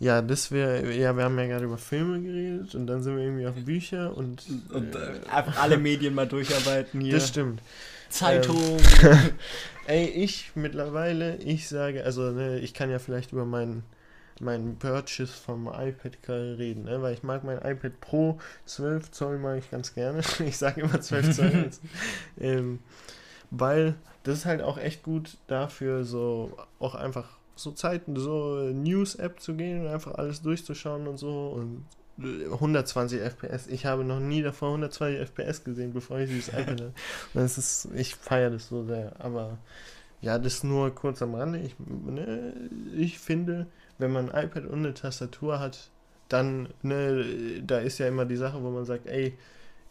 [0.00, 3.22] ja, das wäre, ja, wir haben ja gerade über Filme geredet und dann sind wir
[3.22, 7.14] irgendwie auf Bücher und, Und äh, äh, einfach alle Medien mal durcharbeiten hier.
[7.14, 7.62] das stimmt.
[8.08, 8.58] Zeitung.
[9.86, 13.84] Ey, ich mittlerweile, ich sage, also ne, ich kann ja vielleicht über meinen
[14.40, 17.02] meinen Purchase vom iPad gerade reden, ne?
[17.02, 20.22] weil ich mag mein iPad Pro 12 Zoll mag ich ganz gerne.
[20.40, 21.52] Ich sage immer 12 Zoll.
[21.64, 21.82] jetzt.
[22.38, 22.80] ähm,
[23.50, 29.40] weil das ist halt auch echt gut dafür, so auch einfach so Zeiten, so News-App
[29.40, 31.84] zu gehen und einfach alles durchzuschauen und so und
[32.22, 33.66] äh, 120 FPS.
[33.68, 36.84] Ich habe noch nie davor 120 FPS gesehen, bevor ich dieses iPad hatte.
[37.34, 39.12] Und das ist, ich feiere das so sehr.
[39.18, 39.58] Aber
[40.20, 41.60] ja, das nur kurz am Rande.
[41.60, 42.52] Ich, ne,
[42.96, 43.66] ich finde,
[43.98, 45.90] wenn man ein iPad und eine Tastatur hat,
[46.28, 49.36] dann, ne, da ist ja immer die Sache, wo man sagt, ey,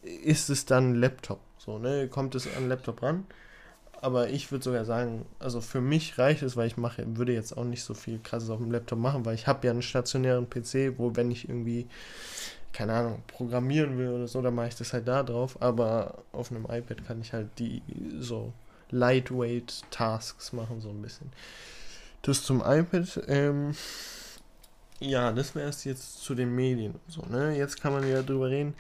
[0.02, 1.40] ist es dann ein Laptop?
[1.58, 3.26] So, ne, kommt es an Laptop ran?
[4.00, 7.58] Aber ich würde sogar sagen, also für mich reicht es, weil ich mache, würde jetzt
[7.58, 10.50] auch nicht so viel krasses auf dem Laptop machen, weil ich habe ja einen stationären
[10.50, 11.88] PC, wo wenn ich irgendwie,
[12.74, 15.60] keine Ahnung, programmieren will oder so, dann mache ich das halt da drauf.
[15.62, 17.82] Aber auf einem iPad kann ich halt die
[18.20, 18.54] so
[18.92, 21.32] lightweight Tasks machen, so ein bisschen.
[22.28, 23.22] Das zum iPad.
[23.28, 23.72] Ähm,
[25.00, 26.94] ja, das wäre es jetzt zu den Medien.
[26.94, 27.58] und So, ne?
[27.58, 28.74] Jetzt kann man ja drüber reden.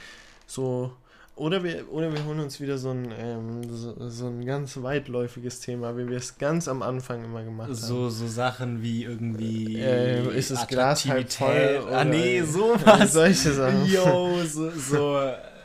[0.45, 0.91] So,
[1.35, 5.59] oder wir, oder wir holen uns wieder so ein, ähm, so, so ein ganz weitläufiges
[5.59, 7.75] Thema, wie wir es ganz am Anfang immer gemacht haben.
[7.75, 9.79] So, so Sachen wie irgendwie.
[9.79, 13.13] Äh, ist das Glas halb voll oder- Ah, nee, Äh, sowas.
[13.13, 13.85] Solche Sachen.
[13.85, 15.19] Yo, so, so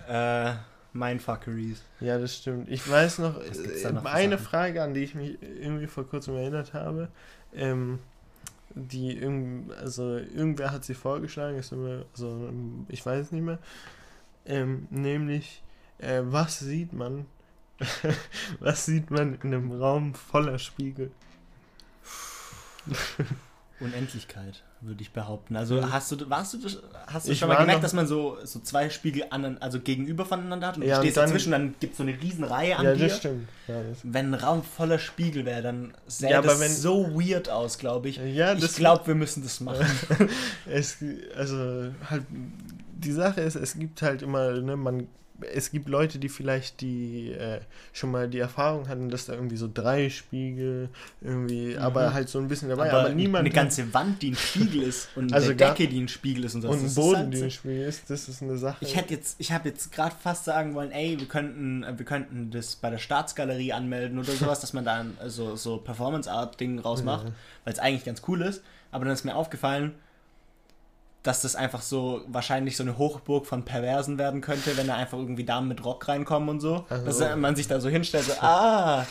[0.08, 0.52] äh,
[0.92, 1.80] Mindfuckeries.
[2.00, 2.68] Ja, das stimmt.
[2.68, 4.36] Ich weiß noch, äh, noch eine?
[4.36, 7.08] Frage, an die ich mich irgendwie vor kurzem erinnert habe,
[7.54, 7.98] ähm,
[8.74, 9.22] die
[9.80, 12.50] also irgendwer hat sie vorgeschlagen, ist immer, also
[12.88, 13.58] ich weiß es nicht mehr,
[14.46, 15.62] ähm, nämlich,
[15.98, 17.26] äh, was sieht man,
[18.60, 21.10] was sieht man in einem Raum voller Spiegel?
[23.82, 25.56] Unendlichkeit, würde ich behaupten.
[25.56, 26.58] Also hast du, warst du,
[27.06, 30.24] hast du Ich schon mal gemerkt, dass man so, so zwei Spiegel an, also gegenüber
[30.24, 32.44] voneinander hat und Ja, du und stehst dann- dazwischen, dann gibt es so eine riesen
[32.44, 33.08] Reihe an ja, dir.
[33.08, 33.48] das stimmt.
[33.68, 37.48] Ja, das, Wenn ein Raum voller Spiegel wäre, dann sähe Ja, das wenn- so weird
[37.50, 38.16] aus, glaube ich.
[38.16, 39.86] ja, ich das glaube, wir müssen das machen.
[40.66, 40.96] Es,
[41.36, 45.08] also halt, die Sache ist, es gibt halt immer, ne, man,
[45.54, 47.60] es gibt Leute, die vielleicht die äh,
[47.92, 50.88] schon mal die Erfahrung hatten, dass da irgendwie so drei Spiegel
[51.20, 51.78] irgendwie, Mhm.
[51.82, 54.82] aber halt so ein bisschen dabei, aber aber, niemand eine ganze Wand, die ein Spiegel
[54.82, 56.68] ist und Also eine Decke, die ein Spiegel ist und so.
[56.68, 58.84] und Das ein Boden, die ein Spiegel ist, das ist eine Sache.
[58.84, 62.04] Ich hätte jetzt, ich habe jetzt gerade fast sagen wollen, ey, wir könnten, äh, wir
[62.06, 66.60] könnten das bei der Staatsgalerie anmelden oder sowas, dass man da so, so Performance Art
[66.60, 67.32] Ding rausmacht, Ja.
[67.64, 68.62] weil es eigentlich ganz cool ist.
[68.90, 69.92] Aber dann ist mir aufgefallen,
[71.22, 75.18] dass das einfach so wahrscheinlich so eine Hochburg von Perversen werden könnte, wenn da einfach
[75.18, 76.84] irgendwie Damen mit Rock reinkommen und so.
[76.90, 79.06] Ach Dass man sich da so hinstellt, so, ah,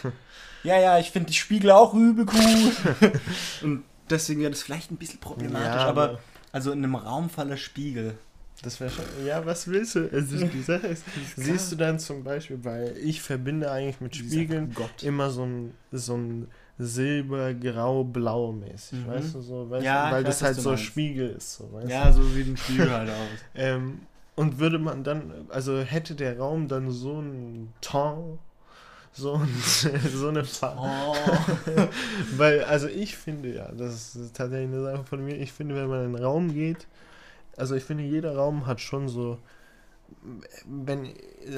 [0.64, 3.12] ja, ja, ich finde die Spiegel auch übel cool.
[3.64, 6.20] und deswegen wäre das vielleicht ein bisschen problematisch, Ja, aber, aber-
[6.52, 8.16] also in einem Raum voller Spiegel.
[8.62, 9.06] Das wäre schon.
[9.26, 10.08] Ja, was willst du?
[10.12, 11.04] Also die Sache ist,
[11.36, 15.02] siehst du dann zum Beispiel, weil ich verbinde eigentlich mit Spiegeln Gott.
[15.02, 16.48] immer so ein, so ein
[16.82, 19.08] silber-grau-blau mäßig, Mhm.
[19.08, 20.84] weißt du, so, weißt Ja, du, weil das weiß, was halt du so meinst.
[20.84, 23.40] Spiegel ist, so, weißt Ja, so sieht ein Spiegel halt aus.
[23.54, 23.60] du.
[23.62, 24.00] Ähm,
[24.36, 28.40] und würde man dann, also hätte der Raum dann so ein Ton,
[29.14, 29.50] so, ein,
[30.14, 30.82] so eine Farbe.
[30.82, 31.16] Oh.
[32.38, 35.88] Weil, also ich finde ja, das ist tatsächlich eine Sache von mir, ich finde, wenn
[35.88, 36.88] man in einen Raum geht,
[37.58, 39.38] also ich finde, jeder Raum hat schon so,
[40.66, 41.14] wenn,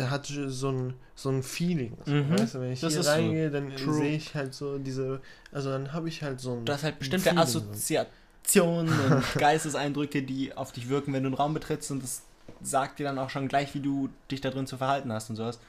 [0.09, 1.97] hat so ein, so ein Feeling.
[2.05, 2.29] So, Mhm.
[2.39, 3.09] weißt du, wenn ich Das hier so.
[3.09, 3.93] reingehe, dann True.
[3.93, 6.65] sehe ich halt so diese, also dann habe ich halt so ein.
[6.65, 7.59] Du hast halt bestimmte Feeling so.
[7.59, 12.23] Assoziationen und Geisteseindrücke, die auf dich wirken, wenn du einen Raum betrittst und das
[12.61, 15.35] sagt dir dann auch schon gleich, wie du dich da drin zu verhalten hast und
[15.35, 15.59] sowas.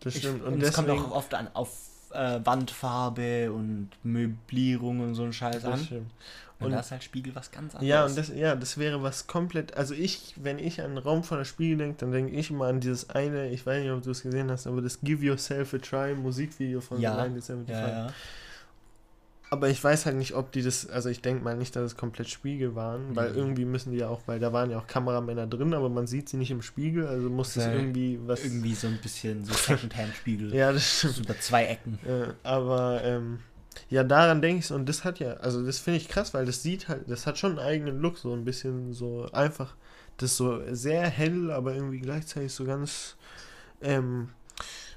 [0.00, 0.42] Das Ich, stimmt.
[0.44, 1.70] und und es kommt auch oft an, auf
[2.12, 5.84] äh, Wandfarbe und Möblierung und so ein Scheiß das an.
[5.84, 6.10] stimmt.
[6.60, 7.88] Und, da ist halt Spiegel was ganz anderes.
[7.88, 9.76] Ja, und das, ja, das wäre was komplett.
[9.76, 12.80] Also ich, wenn ich an einen Raum voller Spiegel denke, dann denke ich immer an
[12.80, 15.78] dieses eine, ich weiß nicht, ob du es gesehen hast, aber das Give Yourself a
[15.78, 17.76] Try Musikvideo von ja, The 1975.
[17.80, 18.12] ja, ja.
[19.50, 21.96] Aber ich weiß halt nicht, ob die das, also ich denke mal nicht, dass es
[21.96, 23.38] komplett Spiegel waren, weil Mhm.
[23.38, 26.28] irgendwie müssen die ja auch, weil da waren ja auch Kameramänner drin, aber man sieht
[26.28, 28.44] sie nicht im Spiegel, also muss das Ja, irgendwie was.
[28.44, 30.54] Irgendwie so ein bisschen so Secondhand-Spiegel.
[30.54, 31.20] Ja, das stimmt.
[31.20, 31.98] über zwei Ecken.
[32.04, 33.38] Äh, aber ähm,
[33.90, 36.46] ja, daran denke ich so, und das hat ja, also das finde ich krass, weil
[36.46, 39.74] das sieht halt, das hat schon einen eigenen Look, so ein bisschen so einfach,
[40.18, 43.16] das ist so sehr hell, aber irgendwie gleichzeitig so ganz
[43.80, 44.28] ähm,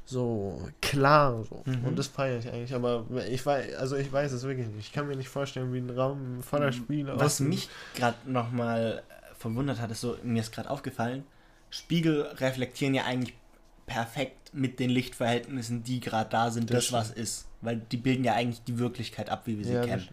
[0.05, 1.63] so klar so.
[1.65, 1.85] Mhm.
[1.85, 4.87] Und das feiere ich eigentlich, aber ich weiß, also ich weiß es wirklich nicht.
[4.87, 9.03] Ich kann mir nicht vorstellen, wie ein Raum voller Spiele Was mich gerade nochmal
[9.37, 11.23] verwundert hat, ist so, mir ist gerade aufgefallen,
[11.69, 13.33] Spiegel reflektieren ja eigentlich
[13.91, 17.47] perfekt mit den Lichtverhältnissen, die gerade da sind, das, Das was ist.
[17.61, 20.07] Weil die bilden ja eigentlich die Wirklichkeit ab, wie wir sie Ja, kennen.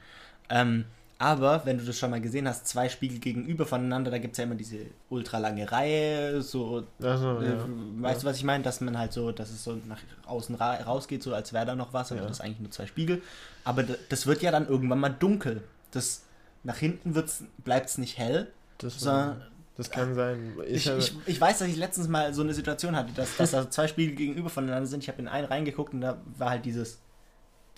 [0.51, 0.85] Ähm,
[1.21, 4.39] aber wenn du das schon mal gesehen hast, zwei Spiegel gegenüber voneinander, da gibt es
[4.39, 7.67] ja immer diese ultralange Reihe, so Also, äh, ja.
[8.01, 8.63] Weißt du, was ich meine?
[8.63, 11.75] Dass man halt so, dass es so nach außen ra rausgeht, so als wäre da
[11.75, 12.27] noch was, aber Ja.
[12.29, 13.21] das ist eigentlich nur zwei Spiegel.
[13.65, 15.63] Aber das wird ja dann irgendwann mal dunkel.
[15.91, 16.23] Das,
[16.63, 18.49] nach hinten wird's, bleibt es nicht hell,
[18.79, 19.43] Das, sondern
[19.79, 20.55] das kann sein.
[20.67, 23.53] ich, Ich, ich, ich weiß, dass ich letztens mal so eine Situation hatte, dass, dass
[23.53, 25.05] da zwei Spiegel gegenüber voneinander sind.
[25.05, 27.01] Ich habe in einen reingeguckt und da war halt dieses,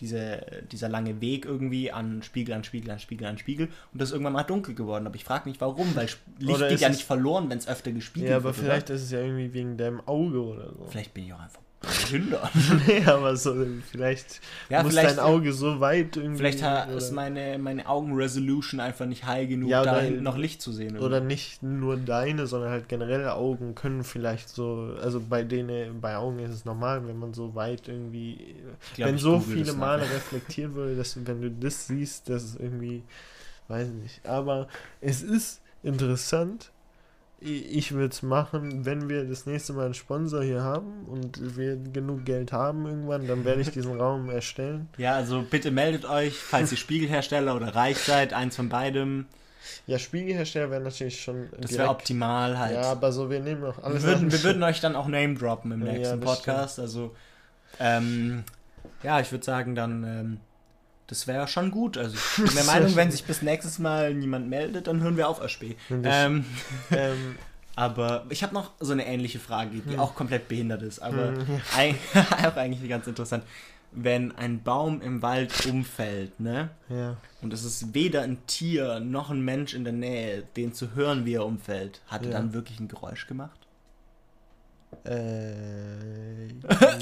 [0.00, 0.40] diese,
[0.72, 3.66] dieser lange Weg irgendwie an Spiegel, an Spiegel, an Spiegel, an Spiegel.
[3.92, 5.06] Und das ist irgendwann mal dunkel geworden.
[5.06, 7.92] Aber ich frage mich, warum, weil Licht Oder geht ja nicht verloren, wenn es öfter
[7.92, 8.56] gespiegelt ja, aber wird.
[8.56, 8.64] oder?
[8.64, 10.86] vielleicht ist es ja irgendwie wegen deinem Auge oder so.
[10.88, 12.50] Vielleicht bin ich auch einfach behindert.
[12.86, 13.54] nee, aber so,
[13.90, 16.36] vielleicht Ja, muss vielleicht, dein Auge so weit irgendwie.
[16.38, 20.60] vielleicht oder, ist meine, meine Augenresolution einfach nicht high genug, Ja, da hinten noch Licht
[20.60, 20.98] zu sehen.
[20.98, 26.16] oder nicht nur deine, sondern halt generelle Augen können vielleicht so, also bei denen, bei
[26.16, 28.56] Augen ist es normal, wenn man so weit irgendwie,
[28.94, 30.16] glaub, wenn so viele Male nachher.
[30.16, 33.02] reflektiert wurde, dass wenn du das siehst, das ist irgendwie,
[33.68, 34.24] weiß nicht.
[34.26, 34.68] Aber
[35.00, 36.72] es ist interessant.
[37.42, 41.76] Ich würde es machen, wenn wir das nächste Mal einen Sponsor hier haben und wir
[41.76, 44.88] genug Geld haben irgendwann, dann werde ich diesen Raum erstellen.
[44.98, 49.24] Ja, also bitte meldet euch, falls ihr Spiegelhersteller oder reich seid, eins von beidem.
[49.86, 52.74] Ja, Spiegelhersteller wäre natürlich schon Das wäre optimal halt.
[52.74, 54.32] Ja, aber so, wir nehmen auch wir, alles würden, an.
[54.32, 56.78] wir würden euch dann auch Name droppen im Ja, nächsten das Podcast.
[56.78, 57.14] Also,
[57.78, 58.44] ähm,
[59.02, 60.40] ja, ich würde sagen, dann, ähm,
[61.10, 61.96] das wäre schon gut.
[61.98, 65.28] Also, ich bin der Meinung, wenn sich bis nächstes Mal niemand meldet, dann hören wir
[65.28, 65.58] auf das-
[65.90, 66.44] Ähm,
[66.90, 67.36] ähm,
[67.76, 70.00] aber ich habe noch so eine ähnliche Frage, die Hm.
[70.00, 71.96] auch komplett behindert ist, aber Hm, eig-
[72.46, 73.44] auch eigentlich ganz interessant.
[73.92, 76.70] Wenn ein Baum im Wald umfällt, ne?
[76.88, 77.16] ja.
[77.42, 81.24] Und es ist weder ein Tier noch ein Mensch in der Nähe, den zu hören,
[81.24, 82.00] wie er umfällt.
[82.06, 82.36] Hat er Ja.
[82.38, 83.58] dann wirklich ein Geräusch gemacht?
[85.04, 86.48] Äh,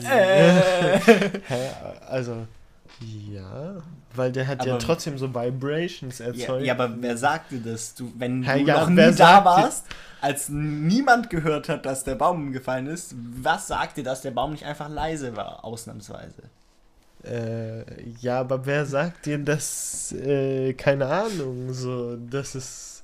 [0.06, 1.70] Hä?
[2.08, 2.46] Also,
[3.00, 3.76] ja.
[4.14, 6.64] Weil der hat ja Aber- trotzdem so Vibrations Ja, erzeugt.
[6.64, 7.94] ja, aber wer sagt dir das?
[7.94, 9.86] Du, wenn Hey, du ja, noch nie da warst,
[10.20, 14.52] als niemand gehört hat, dass der Baum umgefallen ist, was sagt dir, dass der Baum
[14.52, 16.42] nicht einfach leise war, ausnahmsweise?
[17.24, 17.84] Äh,
[18.20, 22.97] ja, aber wer sagt dir, dass, äh, keine Ahnung, so, dass es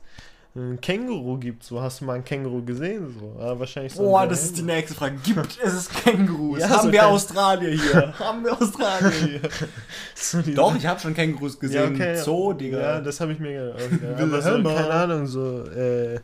[0.56, 1.64] ein Känguru gibt?
[1.64, 3.12] So, hast du mal ein Känguru gesehen?
[3.18, 4.02] So, ah, wahrscheinlich so.
[4.04, 5.16] Boah, das ist die nächste Frage.
[5.24, 6.60] Gibt es Kängurus?
[6.60, 8.14] Ja, Haben so wir kein- Australier hier?
[8.18, 9.40] Haben wir Australier hier?
[10.14, 11.96] So Doch, ich habe schon Kängurus gesehen.
[11.96, 12.16] Ja, okay.
[12.22, 12.78] Zoo, Digga.
[12.80, 14.02] Ja, das habe ich mir gedacht.
[14.18, 16.20] Ja, aber so, keine Ahnung, so, äh,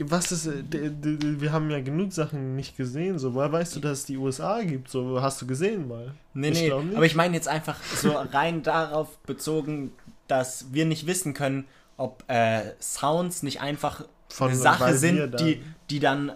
[0.00, 3.98] was ist, äh, wir haben ja genug Sachen nicht gesehen, so, woher weißt du, dass
[3.98, 6.12] es die USA gibt, so, hast du gesehen mal?
[6.34, 9.92] Nee, Ich nee, aber ich meine jetzt einfach so rein darauf bezogen,
[10.26, 11.66] dass wir nicht wissen können,
[11.98, 16.32] ob äh, Sounds nicht einfach Von- eine Sache sind, da- die, die dann,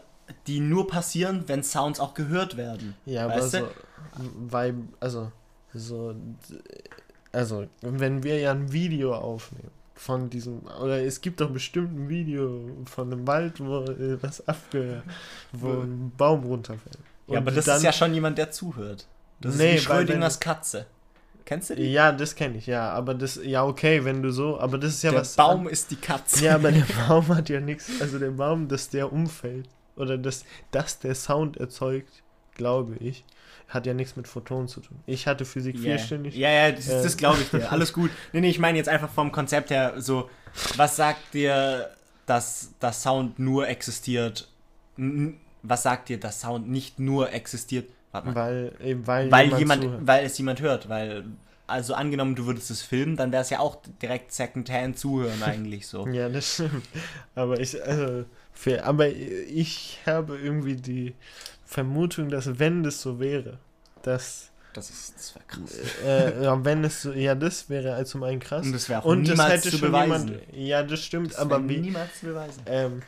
[0.47, 2.95] die nur passieren, wenn Sounds auch gehört werden.
[3.07, 3.59] Ja, aber weißt du?
[3.61, 3.69] so,
[4.51, 5.33] weil, also,
[5.73, 6.15] so,
[7.33, 12.09] also, wenn wir ja ein Video aufnehmen von diesem, oder es gibt doch bestimmt ein
[12.09, 15.03] Video von einem Wald, wo äh, was abge,
[15.53, 16.99] wo ein Baum runterfällt.
[17.29, 19.07] Ja, aber das dann- ist ja schon jemand, der zuhört.
[19.41, 20.87] Das Nee, ist wie Schrödingers Katze.
[21.45, 21.91] Kennst du die?
[21.93, 25.03] Ja, das kenne ich, ja, aber das, ja, okay, wenn du so, aber das ist
[25.03, 25.35] ja der was.
[25.37, 26.45] Baum ist die Katze.
[26.45, 30.45] Ja, aber der Baum hat ja nichts, also der Baum, dass der umfällt, oder dass,
[30.71, 32.23] dass der Sound erzeugt,
[32.55, 33.25] glaube ich,
[33.69, 34.99] hat ja nichts mit Photonen zu tun.
[35.07, 36.37] Ich hatte Physik Ja, vierständig.
[36.37, 37.03] ja, ja, das, Äh.
[37.03, 37.73] das glaube ich dir.
[37.73, 38.11] Alles gut.
[38.33, 40.29] Nee, nee, ich meine jetzt einfach vom Konzept her so,
[40.77, 41.91] was sagt dir,
[42.27, 44.49] dass das Sound nur existiert?
[45.63, 47.89] Was sagt dir, dass Sound nicht nur existiert?
[48.13, 51.25] Weil, eben weil, Weil jemand, jemand, weil es jemand hört, weil
[51.67, 55.87] also angenommen, du würdest es filmen, dann wäre es ja auch direkt Secondhand zuhören eigentlich
[55.87, 56.07] so.
[56.13, 56.85] Ja, das stimmt.
[57.35, 61.15] Aber ich, also, für, aber ich habe irgendwie die
[61.65, 63.59] Vermutung, dass wenn das so wäre,
[64.03, 65.73] dass, Das ist das wäre krass.
[66.05, 68.67] äh, ja, wenn es so, ja, das wäre also zum einen krass.
[68.67, 70.29] Und das wäre auch Und das niemals hätte zu schon beweisen.
[70.29, 72.63] jemand, ja, das stimmt, Das aber wie, niemals zu beweisen.
[72.67, 73.03] ähm,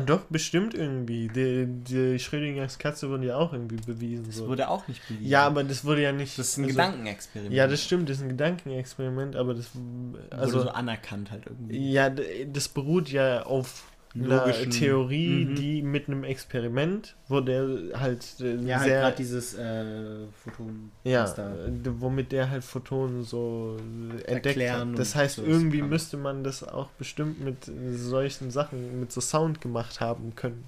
[0.00, 1.28] doch, bestimmt irgendwie.
[1.28, 4.26] Die, die Schrödingers Katze wurde ja auch irgendwie bewiesen.
[4.26, 4.48] Das So.
[4.48, 5.26] wurde auch nicht bewiesen.
[5.26, 6.38] Ja, aber das wurde ja nicht.
[6.38, 7.54] das ist ein also, Gedankenexperiment.
[7.54, 11.92] Ja, das stimmt, das ist ein Gedankenexperiment, aber das, wurde also, so anerkannt halt irgendwie.
[11.92, 13.84] Ja, das beruht ja auf
[14.24, 15.54] einer Logischen- Theorie, Mhm.
[15.56, 20.90] die mit einem Experiment, wo der halt äh, Ja, halt gerade dieses äh, Photon.
[21.04, 24.98] ja, äh, womit der halt Photonen so äh, entdeckt Erklären hat.
[24.98, 25.88] Das heißt, so irgendwie kann.
[25.88, 30.64] müsste man das auch bestimmt mit solchen Sachen, mit so Sound gemacht haben können.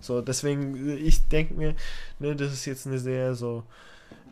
[0.00, 1.74] So, deswegen, ich denke mir,
[2.18, 3.62] ne, das ist jetzt eine sehr so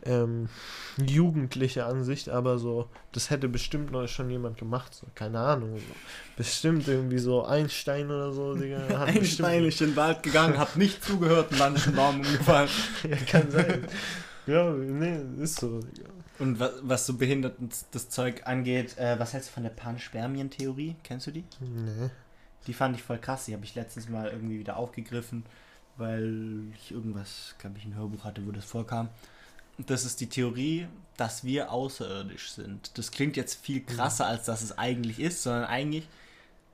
[0.05, 0.49] ähm,
[0.97, 5.77] jugendliche Ansicht, aber so, das hätte bestimmt noch schon jemand gemacht, so, keine Ahnung.
[5.77, 5.95] So.
[6.37, 8.79] Bestimmt irgendwie so Einstein oder so, Digga.
[8.99, 12.17] Hat Einstein ist in den Wald gegangen, hat nicht zugehört und dann ist ein Baum
[12.17, 12.69] umgefallen.
[13.09, 13.85] ja, kann sein.
[14.47, 16.09] Ja, nee, ist so, Digga.
[16.37, 17.55] Und was, was so behindert
[17.91, 20.95] das Zeug angeht, äh, was hältst du von der Panspermien-Theorie?
[21.03, 21.45] Kennst du die?
[21.61, 22.09] Nee.
[22.67, 23.45] Die fand ich voll krass.
[23.45, 25.45] Die habe ich letztens mal irgendwie wieder aufgegriffen,
[25.97, 29.09] weil ich irgendwas, glaube ich, ein Hörbuch hatte, wo das vorkam.
[29.77, 32.97] Das ist die Theorie, dass wir außerirdisch sind.
[32.97, 36.07] Das klingt jetzt viel krasser, als dass es eigentlich ist, sondern eigentlich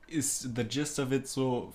[0.06, 1.72] ist the gist of it so,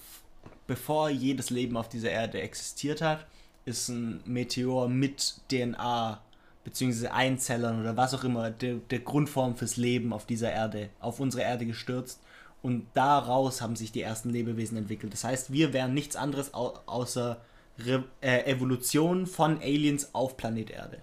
[0.68, 3.26] bevor jedes Leben auf dieser Erde existiert hat,
[3.66, 6.22] ist ein Meteor mit DNA
[6.64, 11.22] beziehungsweise Einzellern oder was auch immer, der, der Grundform fürs Leben auf dieser Erde, auf
[11.22, 12.20] unsere Erde gestürzt.
[12.62, 15.14] Und daraus haben sich die ersten Lebewesen entwickelt.
[15.14, 17.40] Das heißt, wir wären nichts anderes au außer
[17.80, 21.02] Re äh, Evolution von Aliens auf Planet Erde.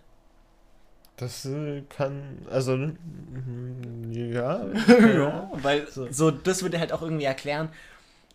[1.16, 2.76] Das äh, kann, also,
[4.10, 4.66] ja.
[4.88, 6.10] ja, weil so.
[6.10, 7.68] so, das würde halt auch irgendwie erklären,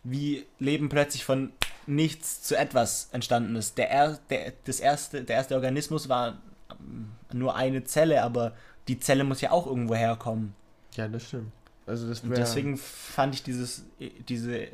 [0.04, 1.52] wie Leben plötzlich von
[1.88, 3.78] nichts zu etwas entstanden ist.
[3.78, 6.38] Der, er, der, das erste, der erste Organismus war
[7.34, 8.54] nur eine Zelle, aber
[8.88, 10.56] die Zelle muss ja auch irgendwo herkommen.
[10.94, 11.52] Ja, das stimmt.
[11.86, 13.84] Also das Und deswegen fand ich dieses,
[14.28, 14.68] diese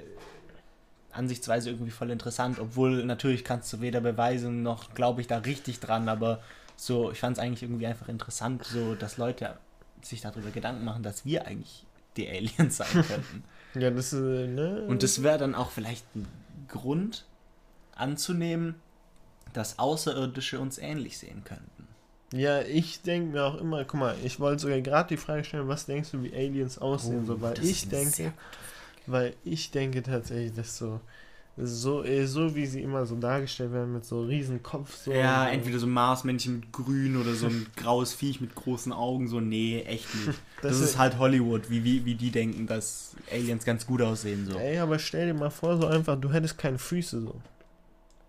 [1.11, 5.79] Ansichtsweise irgendwie voll interessant, obwohl natürlich kannst du weder beweisen noch glaube ich da richtig
[5.79, 6.41] dran, aber
[6.75, 9.57] so, ich fand es eigentlich irgendwie einfach interessant, so dass Leute
[10.01, 11.85] sich darüber Gedanken machen, dass wir eigentlich
[12.17, 13.43] die Aliens sein könnten.
[13.73, 14.85] ja, das ist, ne?
[14.87, 16.27] Und das wäre dann auch vielleicht ein
[16.67, 17.25] Grund
[17.95, 18.75] anzunehmen,
[19.53, 21.87] dass Außerirdische uns ähnlich sehen könnten.
[22.33, 25.67] Ja, ich denke mir auch immer, guck mal, ich wollte sogar gerade die Frage stellen,
[25.67, 27.21] was denkst du, wie Aliens aussehen?
[27.23, 28.33] Oh, so, weil ich denke,
[29.05, 30.99] weil ich denke tatsächlich, dass so,
[31.57, 34.93] so, eh, so wie sie immer so dargestellt werden, mit so riesen Kopf.
[34.93, 38.91] So ja, entweder so ein Marsmännchen mit grün oder so ein graues Viech mit großen
[38.91, 40.39] Augen, so, nee, echt nicht.
[40.61, 44.45] Das, das ist halt Hollywood, wie, wie, wie die denken, dass Aliens ganz gut aussehen.
[44.45, 44.57] So.
[44.57, 47.35] Ey, aber stell dir mal vor, so einfach, du hättest keine Füße so.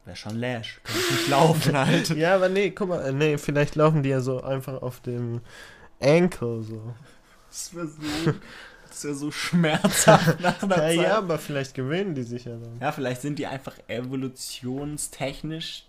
[0.04, 0.80] Wäre schon Lash.
[0.84, 2.10] Kann ich nicht laufen halt.
[2.10, 5.40] ja, aber nee, guck mal, nee, vielleicht laufen die ja so einfach auf dem
[6.00, 6.94] Ankle so.
[7.48, 8.00] Das wäre so.
[8.96, 10.96] Das wäre so schmerzhaft nach einer ja, Zeit.
[10.96, 12.78] Ja, aber vielleicht gewöhnen die sich ja dann.
[12.80, 15.84] Ja, vielleicht sind die einfach evolutionstechnisch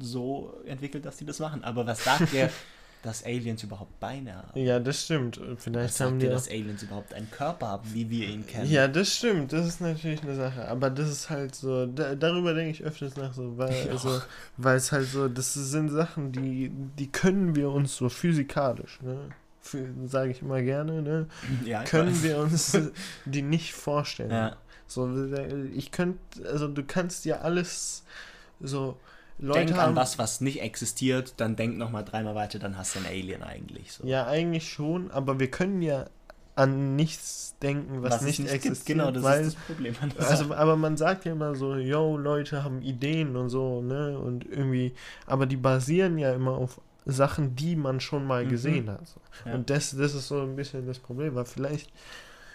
[0.00, 1.62] so entwickelt, dass die das machen.
[1.62, 2.50] Aber was sagt ihr,
[3.02, 4.58] dass Aliens überhaupt Beine haben.
[4.58, 5.40] Ja, das stimmt.
[5.58, 6.26] Vielleicht Was haben die.
[6.26, 8.68] dass Aliens überhaupt einen Körper haben, wie wir ihn kennen.
[8.68, 9.52] Ja, das stimmt.
[9.52, 10.66] Das ist natürlich eine Sache.
[10.66, 11.86] Aber das ist halt so.
[11.86, 14.20] Da, darüber denke ich öfters nach so, weil, also,
[14.56, 19.30] weil es halt so, das sind Sachen, die, die können wir uns so physikalisch, ne?
[20.06, 21.26] Sage ich immer gerne, ne?
[21.64, 22.22] Ja, können weiß.
[22.22, 22.78] wir uns
[23.24, 24.30] die nicht vorstellen.
[24.30, 24.56] Ja.
[24.86, 25.08] So,
[25.74, 28.04] ich könnte, also du kannst ja alles
[28.60, 28.98] so
[29.38, 33.00] Leute denk an was, was nicht existiert, dann denk nochmal dreimal weiter, dann hast du
[33.00, 33.92] ein Alien eigentlich.
[33.92, 34.06] So.
[34.06, 36.06] Ja, eigentlich schon, aber wir können ja
[36.54, 38.86] an nichts denken, was, was nicht, nicht existiert.
[38.86, 38.98] Gibt.
[38.98, 39.94] Genau, das weil, ist das Problem.
[40.18, 44.18] Also, aber man sagt ja immer so, yo, Leute haben Ideen und so, ne?
[44.18, 44.92] Und irgendwie,
[45.26, 48.50] aber die basieren ja immer auf Sachen, die man schon mal mhm.
[48.50, 49.02] gesehen hat.
[49.44, 49.54] Ja.
[49.54, 51.90] Und das, das ist so ein bisschen das Problem, weil vielleicht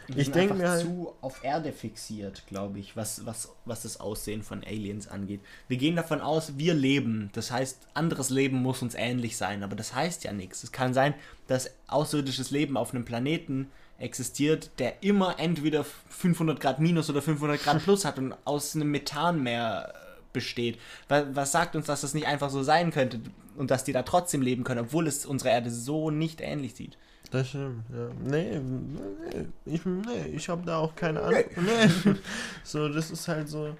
[0.08, 4.00] wir ich denke mir halt, zu auf Erde fixiert, glaube ich, was, was, was das
[4.00, 5.42] Aussehen von Aliens angeht.
[5.68, 7.30] Wir gehen davon aus, wir leben.
[7.34, 10.64] Das heißt, anderes Leben muss uns ähnlich sein, aber das heißt ja nichts.
[10.64, 11.14] Es kann sein,
[11.48, 13.70] dass außerirdisches Leben auf einem Planeten
[14.00, 18.92] existiert, der immer entweder 500 Grad minus oder 500 Grad plus hat und aus einem
[18.92, 20.80] Methanmeer äh, besteht.
[21.10, 23.20] Was, was sagt uns, dass das nicht einfach so sein könnte
[23.58, 26.98] und dass die da trotzdem leben können, obwohl es unsere Erde so nicht ähnlich sieht?
[27.32, 28.10] Das stimmt, ja.
[28.24, 31.44] Nee, nee ich, nee, ich habe da auch keine Ahnung.
[31.58, 32.16] Nee.
[32.64, 33.76] So, das ist halt so.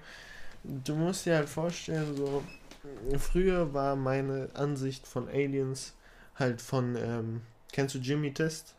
[0.64, 2.42] Du musst dir halt vorstellen, so.
[3.18, 5.94] Früher war meine Ansicht von Aliens
[6.34, 6.96] halt von.
[6.96, 7.40] Ähm,
[7.72, 8.74] kennst du Jimmy Test?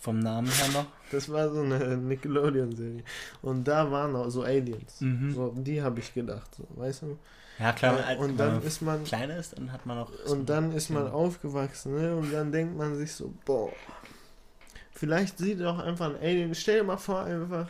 [0.00, 0.86] Vom Namen her noch?
[1.10, 3.04] Das war so eine Nickelodeon-Serie.
[3.42, 5.00] Und da waren auch so Aliens.
[5.00, 5.34] Mhm.
[5.34, 7.18] So, die habe ich gedacht, so, weißt du?
[7.58, 8.10] Ja, klar.
[8.10, 9.04] Äh, und dann ist man.
[9.04, 10.10] Kleiner ist, dann hat man auch.
[10.24, 12.16] So und dann ist man aufgewachsen, ne?
[12.16, 13.72] Und dann denkt man sich so, boah.
[14.92, 16.54] Vielleicht sieht auch einfach ein Alien.
[16.54, 17.68] Stell dir mal vor, einfach.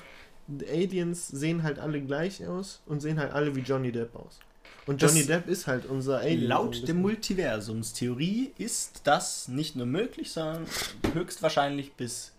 [0.69, 4.41] Aliens sehen halt alle gleich aus und sehen halt alle wie Johnny Depp aus.
[4.87, 6.49] Und Johnny das Depp ist halt unser Alien.
[6.49, 10.67] Laut der Multiversumstheorie ist das nicht nur möglich, sondern
[11.15, 12.33] höchstwahrscheinlich bis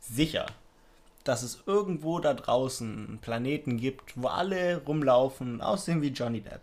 [0.00, 0.46] sicher
[1.28, 6.40] dass es irgendwo da draußen einen Planeten gibt, wo alle rumlaufen und aussehen wie Johnny
[6.40, 6.60] Depp.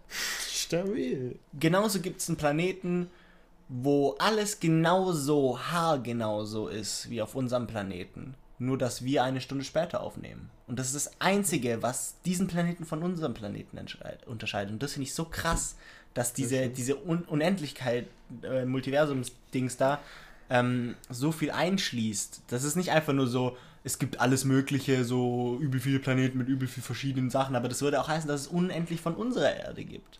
[0.47, 1.37] Stabil.
[1.59, 3.09] Genauso gibt es einen Planeten,
[3.69, 8.35] wo alles genauso, haargenau so ist wie auf unserem Planeten.
[8.59, 10.49] nur dass wir eine Stunde später aufnehmen.
[10.67, 13.77] Und das ist das Einzige, was diesen Planeten von unserem Planeten
[14.25, 14.71] unterscheidet.
[14.71, 15.75] Und das finde ich so krass,
[16.13, 18.07] dass diese, diese Un Unendlichkeit,
[18.43, 19.99] äh, Multiversums-Dings da,
[20.53, 22.43] ähm, so viel einschließt.
[22.47, 26.47] Das ist nicht einfach nur so, es gibt alles Mögliche, so übel viele Planeten mit
[26.47, 29.83] übel viel verschiedenen Sachen, aber das würde auch heißen, dass es unendlich von unserer Erde
[29.83, 30.19] gibt.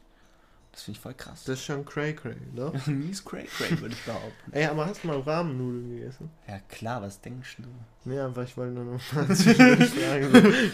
[0.73, 1.43] Das finde ich voll krass.
[1.45, 2.71] Das ist schon cray cray, ne?
[2.87, 4.51] Mies cray cray, würde ich behaupten.
[4.51, 6.31] Ey, aber hast du mal Rahmennudeln gegessen?
[6.47, 7.63] Ja klar, was denkst du?
[8.05, 8.99] Nee, einfach, ich wollte nur noch mal
[9.35, 9.35] fragen.
[9.35, 9.51] So.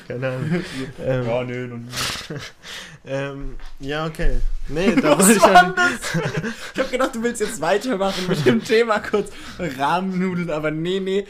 [0.08, 0.64] Keine Ahnung.
[1.06, 1.89] Ähm, Ja, nö, noch nie.
[3.06, 4.38] ähm, ja, okay.
[4.70, 6.24] Nee, da wollte ich war ja das?
[6.74, 11.26] Ich habe gedacht, du willst jetzt weitermachen mit dem Thema kurz Rahmennudeln, aber nee, nee,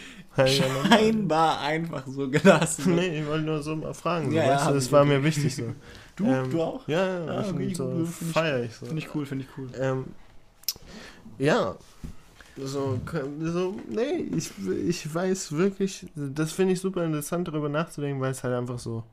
[0.45, 2.95] scheinbar einfach so gelassen.
[2.95, 4.29] Nee, ich wollte nur so mal fragen.
[4.29, 5.73] So, Ja, ja, weißt du, hab das ich war mir wichtig so.
[6.19, 6.87] Du, Ähm, du auch?
[6.87, 8.85] Ja, ja, Ah, ich okay, so gut, find ich- feier ich so.
[8.85, 9.69] Finde ich cool, finde ich cool.
[9.79, 10.05] Ähm,
[11.37, 11.75] ja.
[12.57, 12.99] So,
[13.41, 14.51] so, nee, ich,
[14.85, 19.03] ich weiß wirklich, das finde ich super interessant, darüber nachzudenken, weil es halt einfach so,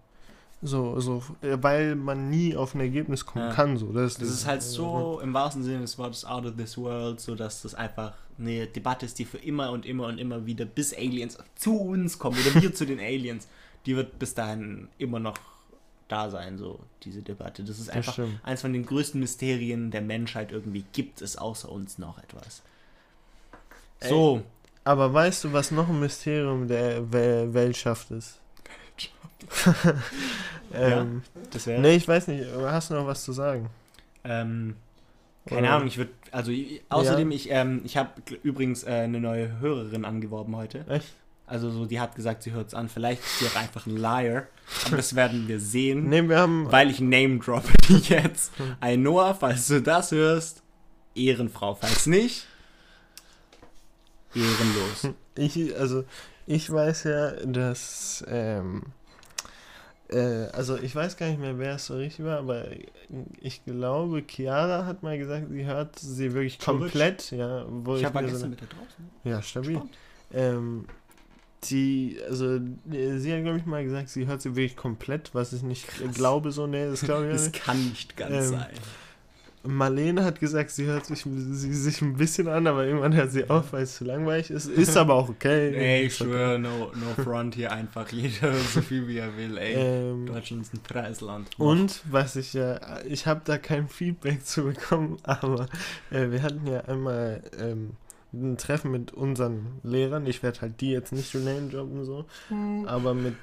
[0.63, 3.53] so, so, äh, weil man nie auf ein Ergebnis kommen Ja.
[3.55, 3.93] kann, so.
[3.93, 7.37] Das, Das ist halt so im wahrsten Sinne des Wortes out of this world, so
[7.37, 10.93] dass das einfach eine Debatte ist, die für immer und immer und immer wieder bis
[10.93, 13.47] Aliens zu uns kommen oder wir zu den Aliens,
[13.87, 15.37] die wird bis dahin immer noch
[16.09, 17.63] da sein, so diese Debatte.
[17.65, 18.39] Das ist Das einfach stimmt.
[18.45, 20.85] eins von den größten Mysterien der Menschheit irgendwie.
[20.93, 22.63] Gibt es außer uns noch etwas?
[24.01, 24.09] Ey.
[24.11, 24.43] So,
[24.85, 28.39] Aber weißt du, was noch ein Mysterium der Wel Weltschaft ist?
[30.75, 31.81] ähm, das wäre.
[31.81, 33.69] Nee, ich weiß nicht, hast du noch was zu sagen?
[34.25, 34.77] Ähm,
[35.47, 38.11] keine Ahnung, ich würde, also ich- außerdem, ich, ähm, ich habe
[38.43, 40.85] übrigens äh, eine neue Hörerin angeworben heute.
[40.89, 41.15] Echt?
[41.47, 42.89] Also so, die hat gesagt, sie hört es an.
[42.89, 44.49] Vielleicht ist sie auch einfach ein Liar.
[44.87, 46.09] Aber das werden wir sehen.
[46.09, 46.71] Nee, wir haben.
[46.73, 48.53] Weil ich Name droppe die jetzt.
[48.81, 50.63] Ainoa, falls du das hörst,
[51.15, 51.77] Ehrenfrau.
[51.77, 52.47] Falls nicht,
[54.35, 55.15] ehrenlos.
[55.37, 56.05] Ich, also,
[56.47, 58.83] ich weiß ja, dass, ähm,
[60.09, 62.67] äh, also ich weiß gar nicht mehr, wer es so richtig war, aber
[63.41, 68.07] ich glaube, Chiara hat mal gesagt, sie hört sie wirklich komplett, ja, wo Ich ich,
[68.07, 69.11] habe mir gestern so, mit der draußen.
[69.25, 69.81] ja, stabil.
[70.33, 70.87] Ähm,
[71.71, 72.57] die, also,
[72.91, 75.87] äh, sie hat, glaube ich, mal gesagt, sie hört sie wirklich komplett, was ich nicht
[75.87, 76.15] Krass.
[76.15, 77.65] glaube, so, nee, das glaube ich Das nicht.
[77.65, 78.67] kann nicht ganz Ähm, sein.
[79.69, 83.51] Marlene hat gesagt, sie hört sich, sie, sich ein bisschen an, aber irgendwann hört sie
[83.51, 84.67] auf, weil es zu langweilig ist.
[84.69, 85.75] Ist aber auch okay.
[85.75, 88.09] Ey, ich schwöre, no, no front hier einfach.
[88.13, 89.75] Jeder so viel wie er will, ey.
[89.75, 91.49] Ähm, Deutschland ist ein Preisland.
[91.59, 95.67] Und was ich ja, ich habe da kein Feedback zu bekommen, aber
[96.13, 97.91] äh, wir hatten ja einmal ähm,
[98.41, 100.27] ein Treffen mit unseren Lehrern.
[100.27, 102.25] Ich werde halt die jetzt nicht name droppen so,
[102.87, 103.37] aber mit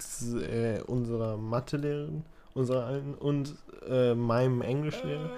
[0.52, 2.24] äh, unserer Mathelehrerin,
[2.54, 3.56] unserer alten und
[3.90, 5.30] äh, meinem Englischlehrer.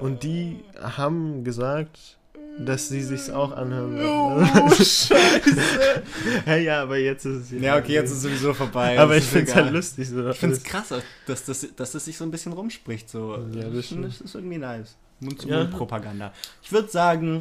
[0.00, 2.18] Und die haben gesagt,
[2.58, 4.70] dass sie sich's auch anhören Oh, werden.
[4.70, 5.16] Scheiße.
[6.46, 8.98] ja, ja, aber jetzt ist es Ja, okay, jetzt ist es sowieso vorbei.
[8.98, 9.64] Aber ich finde es egal.
[9.64, 10.08] halt lustig.
[10.08, 10.28] So.
[10.28, 10.92] Ich finde es krass,
[11.26, 13.08] dass das, dass das sich so ein bisschen rumspricht.
[13.08, 13.38] So.
[13.54, 14.96] Ja, das das, ist irgendwie nice.
[15.20, 15.28] Ja.
[15.28, 16.32] Mund-zu-Mund-Propaganda.
[16.62, 17.40] Ich würde sagen,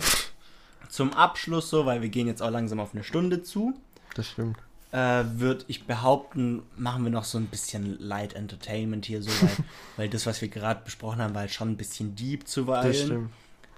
[0.91, 3.73] zum Abschluss so, weil wir gehen jetzt auch langsam auf eine Stunde zu,
[4.13, 4.57] Das stimmt.
[4.91, 9.49] äh, würde ich behaupten, machen wir noch so ein bisschen Light Entertainment hier so, weil,
[9.97, 12.87] weil das, was wir gerade besprochen haben, war halt schon ein bisschen deep zuweilen.
[12.87, 13.29] Das stimmt.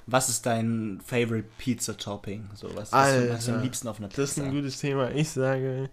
[0.05, 2.49] Was ist dein Favorite Pizza Topping?
[2.55, 4.21] So, was ist Alter, was du am liebsten auf einer Pizza?
[4.21, 5.11] Das ist ein gutes Thema.
[5.11, 5.89] Ich sage,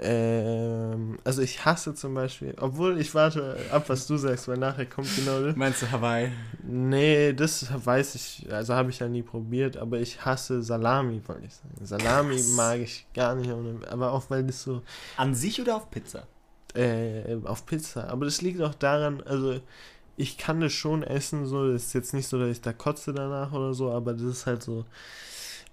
[0.00, 4.86] ähm, also ich hasse zum Beispiel, obwohl ich warte ab, was du sagst, weil nachher
[4.86, 5.56] kommt genau das.
[5.56, 6.30] Meinst du Hawaii?
[6.62, 11.46] Nee, das weiß ich, also habe ich ja nie probiert, aber ich hasse Salami, wollte
[11.46, 11.74] ich sagen.
[11.82, 12.48] Salami Krass.
[12.56, 13.50] mag ich gar nicht,
[13.88, 14.82] aber auch weil das so
[15.16, 16.26] An sich oder auf Pizza?
[16.74, 18.08] äh, auf Pizza.
[18.08, 19.60] Aber das liegt auch daran, also
[20.16, 23.12] ich kann das schon essen, so, das ist jetzt nicht so, dass ich da kotze
[23.12, 24.84] danach oder so, aber das ist halt so,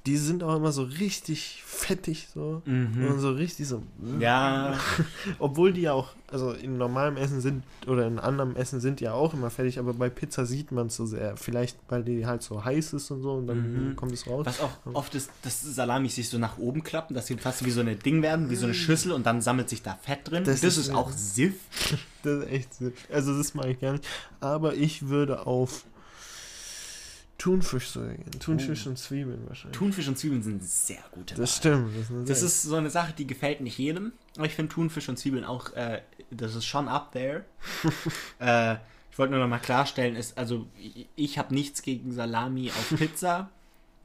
[0.06, 2.62] die sind auch immer so richtig fettig, so.
[2.66, 3.82] Und so richtig so.
[3.98, 4.22] Mhm.
[4.22, 4.78] Ja,
[5.40, 9.06] Obwohl die ja auch, also in normalem Essen sind, oder in anderem Essen sind die
[9.06, 11.36] ja auch immer fertig, aber bei Pizza sieht man es so sehr.
[11.38, 13.96] Vielleicht, weil die halt so heiß ist und so und dann Mhm.
[13.96, 14.46] kommt es raus.
[14.46, 17.72] was auch oft ist, dass Salami sich so nach oben klappen, dass sie fast wie
[17.72, 20.44] so eine Ding werden, wie so eine Schüssel und dann sammelt sich da Fett drin.
[20.44, 21.56] Das Das, ist- ist, auch Siff.
[22.24, 24.06] Das ist echt, so- also das mag ich gar nicht.
[24.40, 25.84] Aber ich würde auf
[27.46, 28.02] Thunfisch so.
[28.40, 29.78] Thunfisch und Zwiebeln wahrscheinlich.
[29.78, 31.96] Thunfisch und Zwiebeln sind sehr gute Das stimmt.
[31.96, 34.14] Das Das ist so eine Sache, die gefällt nicht jedem.
[34.36, 37.46] Aber ich finde Thunfisch und Zwiebeln auch, äh, das ist schon up there.
[38.40, 38.78] äh,
[39.12, 40.66] ich wollte nur noch mal klarstellen, ist, also
[41.16, 43.52] ich, habe nichts gegen Salami auf Pizza,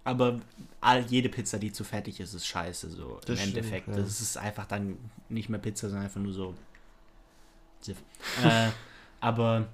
[0.04, 0.42] aber
[0.82, 3.88] all, jede Pizza, die zu fettig ist, ist scheiße, so Das im stimmt, Endeffekt.
[3.88, 3.96] ja.
[3.96, 4.98] Das ist einfach dann
[5.30, 6.54] nicht mehr Pizza, sondern einfach nur so
[8.44, 8.68] äh,
[9.20, 9.66] aber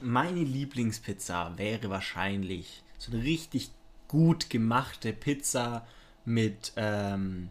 [0.00, 3.70] meine Lieblingspizza wäre wahrscheinlich so eine richtig
[4.08, 5.86] gut gemachte Pizza
[6.24, 7.50] mit ähm,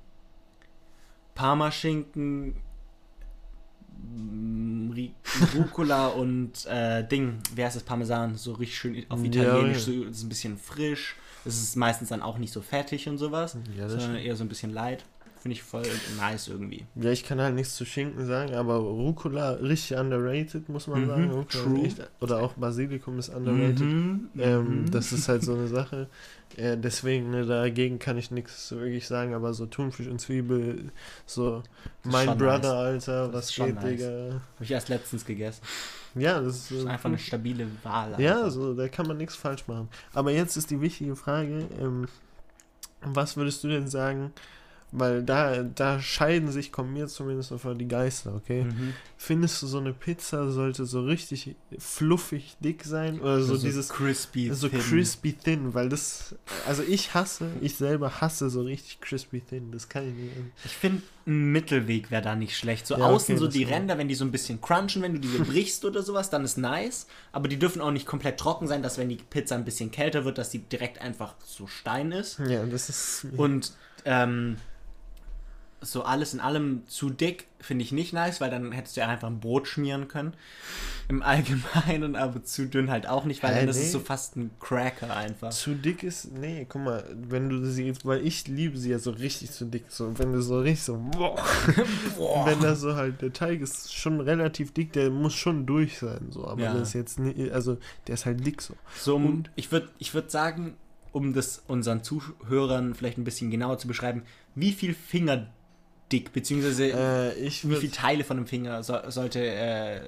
[1.35, 2.55] Parmaschinken,
[3.97, 4.91] mm,
[5.55, 8.35] Rucola und äh, Ding, wer heißt das Parmesan?
[8.35, 9.93] So richtig schön auf Ja, Italienisch, ja.
[9.93, 11.15] so ist ein bisschen frisch.
[11.45, 14.25] Es ist meistens dann auch nicht so fettig und sowas, Ja, sondern stimmt.
[14.25, 15.05] eher so ein bisschen light.
[15.41, 15.83] Finde ich voll
[16.17, 16.85] nice irgendwie.
[16.95, 21.07] Ja, ich kann halt nichts zu Schinken sagen, aber Rucola richtig underrated, muss man Mhm,
[21.07, 21.31] sagen.
[21.31, 21.85] Rucola true.
[21.85, 23.79] echt, oder auch Basilikum ist underrated.
[23.81, 24.91] Mhm, Ähm, mhm.
[24.91, 26.07] das ist halt so eine Sache.
[26.57, 30.91] Äh, deswegen, ne, dagegen kann ich nichts so wirklich sagen, aber so Thunfisch und Zwiebel,
[31.25, 31.63] so
[32.03, 33.07] mein Brother, nice.
[33.07, 33.83] Alter, Das was geht, nice.
[33.85, 34.09] Digga.
[34.55, 35.61] Habe ich erst letztens gegessen.
[36.15, 38.15] Ja, das ist, Das ist einfach eine stabile Wahl.
[38.19, 38.51] Ja, einfach.
[38.51, 39.87] so, da kann man nichts falsch machen.
[40.13, 42.07] Aber jetzt ist die wichtige Frage, ähm,
[43.01, 44.33] was würdest du denn sagen,
[44.91, 48.63] weil da, da scheiden sich, kommen mir zumindest auf die Geister, okay?
[48.63, 48.93] Mhm.
[49.17, 53.89] Findest du, so eine Pizza sollte so richtig fluffig dick sein oder so, Also dieses
[53.89, 54.79] crispy, so thin.
[54.79, 56.35] crispy thin, weil das,
[56.67, 60.33] also ich hasse, ich selber hasse so richtig crispy thin, das kann ich nicht.
[60.65, 62.87] Ich finde, ein Mittelweg wäre da nicht schlecht.
[62.87, 65.19] So Ja, außen okay, so die Ränder, wenn die so ein bisschen crunchen, wenn du
[65.19, 67.05] diese brichst oder sowas, dann ist nice.
[67.31, 70.25] Aber die dürfen auch nicht komplett trocken sein, dass wenn die Pizza ein bisschen kälter
[70.25, 72.39] wird, dass die direkt einfach so Stein ist.
[72.39, 73.73] Ja, das ist, Und
[74.05, 74.57] ähm,
[75.81, 79.07] so alles in allem zu dick finde ich nicht nice, weil dann hättest du ja
[79.07, 80.33] einfach ein Brot schmieren können.
[81.07, 83.83] Im Allgemeinen, aber zu dünn halt auch nicht, weil dann ist nee.
[83.83, 85.49] es so fast ein Cracker einfach.
[85.49, 88.99] Zu dick ist, nee, guck mal, wenn du sie jetzt, weil ich liebe sie ja
[88.99, 91.37] so richtig zu dick, so, wenn du so richtig so, boah,
[92.45, 96.27] wenn das so halt, der Teig ist schon relativ dick, der muss schon durch sein,
[96.29, 96.73] so, aber Ja.
[96.73, 97.77] das ist jetzt nicht, also,
[98.07, 98.75] der ist halt dick so.
[98.97, 100.75] So, um, ich würde ich würd sagen,
[101.11, 104.23] um das unseren Zuhörern vielleicht ein bisschen genauer zu beschreiben,
[104.55, 105.47] wie viel Finger
[106.11, 110.01] dick, beziehungsweise Äh, wie würde viele Teile von einem Finger so, sollte äh,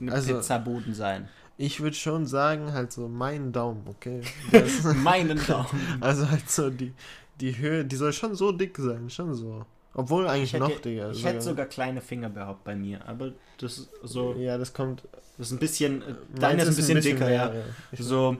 [0.00, 1.28] eine Also- Pizzaboden sein?
[1.62, 4.22] ich würd schon sagen, halt so mein Daumen, okay?
[5.02, 5.66] Meinen Daumen.
[6.00, 6.94] also halt so die,
[7.40, 9.66] die Höhe, die soll schon so dick sein, schon so.
[9.92, 11.10] Obwohl eigentlich Ich hätte, noch dicker.
[11.10, 15.02] ich hätte sogar kleine Finger behauptet bei mir, aber das ist so, Ja, das kommt.
[15.36, 17.54] das ist ein bisschen, äh, deine ist ein bisschen, dicker, mehr, ja.
[17.54, 17.62] ja.
[18.02, 18.36] So,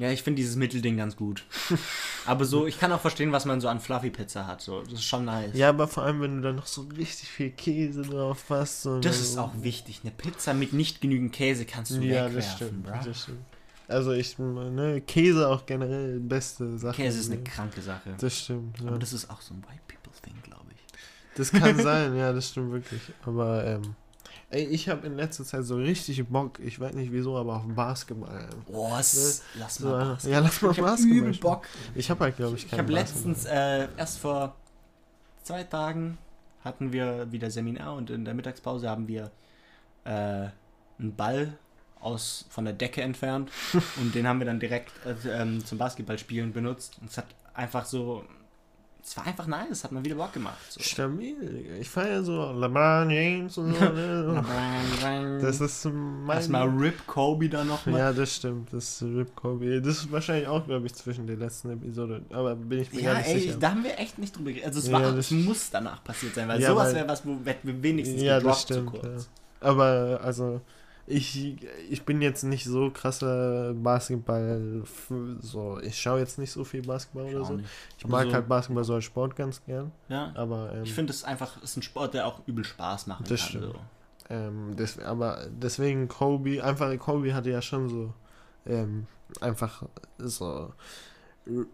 [0.00, 1.44] ja, ich finde dieses Mittelding ganz gut.
[2.26, 4.94] aber so, ich kann auch verstehen, was man so an Fluffy Pizza hat, so, das
[4.94, 5.50] ist schon nice.
[5.54, 8.82] Ja, aber vor allem, wenn du da noch so richtig viel Käse drauf hast.
[8.82, 10.00] So Das ist auch wichtig.
[10.02, 12.98] Eine Pizza mit nicht genügend Käse kannst du Ja, wegwerfen, das stimmt, bruh.
[13.04, 13.38] das stimmt.
[13.88, 16.96] Also ich, ne, Käse auch generell beste Sache.
[16.96, 18.14] Käse ist eine kranke Sache.
[18.18, 18.86] Das stimmt, ja.
[18.86, 21.50] Aber Das, das ist auch so ein White People Thing, glaube ich.
[21.60, 23.00] kann sein, ja, das stimmt wirklich.
[23.26, 23.94] Aber, ähm,
[24.50, 27.62] ey, ich habe in letzter Zeit so richtig Bock, ich weiß nicht wieso, aber auf
[27.68, 28.48] Basketball.
[28.66, 30.32] Boah, s- lass So, mal äh, Basketball.
[30.32, 31.34] ja, lass mal Ich Basketball übel.
[31.38, 31.66] Bock.
[31.94, 33.30] Ich habe halt, glaube ich, Ich keinen habe Basketball.
[33.32, 34.56] letztens, äh, erst vor
[35.42, 36.18] zwei Tagen
[36.64, 39.30] hatten wir wieder Seminar und in der Mittagspause haben wir
[40.04, 41.56] äh, einen Ball
[42.00, 43.50] aus, von der Decke entfernt
[44.00, 46.98] und den haben wir dann direkt äh, ähm, zum Basketballspielen benutzt.
[47.00, 48.24] Und es hat einfach so,
[49.02, 50.58] es war einfach nice, es hat mal wieder Bock gemacht.
[50.68, 50.80] So.
[50.80, 51.74] Stabil, Digga.
[51.80, 55.38] Ich feiere so LeBron James und so, ne?
[55.42, 56.36] Das das ist mein...
[56.36, 57.98] Erstmal Rip Kobe dann nochmal.
[58.00, 58.72] Ja, das stimmt.
[58.72, 59.80] Das ist Rip Kobe.
[59.80, 62.22] Das ist wahrscheinlich auch, glaube ich, zwischen der letzten Episode.
[62.30, 63.56] Aber bin ich mir Ja, gar nicht ey, sicher.
[63.58, 64.66] da haben wir echt nicht drüber geredet.
[64.68, 67.38] Also es, Ja, war, das- muss danach passiert sein, weil Ja, sowas wäre was, wo
[67.44, 68.90] wir wenigstens ja, gedroppt das stimmt.
[68.90, 69.00] so Ja.
[69.02, 69.28] kurz.
[69.60, 70.60] Aber also
[71.10, 71.56] ich,
[71.90, 74.82] ich bin jetzt nicht so krasser Basketball.
[75.40, 77.54] So, ich schaue jetzt nicht so viel Basketball oder Auch so.
[77.54, 77.68] nicht.
[77.98, 79.92] Ich mag so- halt Basketball so als Sport ganz gern.
[80.08, 80.32] Ja.
[80.34, 83.40] Aber ähm, Ich finde es einfach, ist ein Sport, der auch übel Spaß machen Das
[83.40, 83.48] kann.
[83.48, 83.64] stimmt.
[83.64, 83.74] So.
[84.30, 88.14] ähm, des, aber deswegen Kobe, einfach Kobe hatte ja schon so
[88.66, 89.06] ähm,
[89.40, 89.82] einfach
[90.18, 90.72] so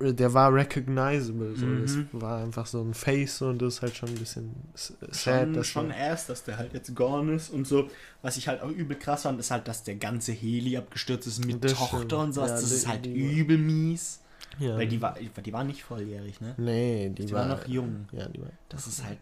[0.00, 1.66] der war recognizable, so.
[1.66, 1.82] Mhm.
[1.82, 5.44] das war einfach so ein Face und das ist halt schon ein bisschen s- sad,
[5.44, 7.88] Schon, dass schon er- erst, dass der halt jetzt gone ist und so.
[8.22, 11.44] Was ich halt auch übel krass fand, ist halt, dass der ganze Heli abgestürzt ist
[11.44, 12.12] mit Das Tochter stimmt.
[12.14, 12.50] und sowas.
[12.50, 14.20] Ja, das ist halt übel mies.
[14.58, 14.76] ja.
[14.76, 15.14] Weil die war,
[15.44, 16.54] die war nicht volljährig, ne?
[16.56, 18.08] nee, die, Die war noch jung.
[18.12, 18.48] Ja, die war.
[18.68, 19.18] Das ist halt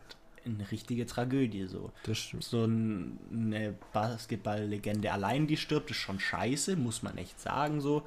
[0.46, 1.90] eine richtige Tragödie so.
[2.04, 2.44] Das stimmt.
[2.44, 8.02] So ein, eine Basketball-Legende allein, die stirbt, ist schon scheiße, muss man echt sagen so.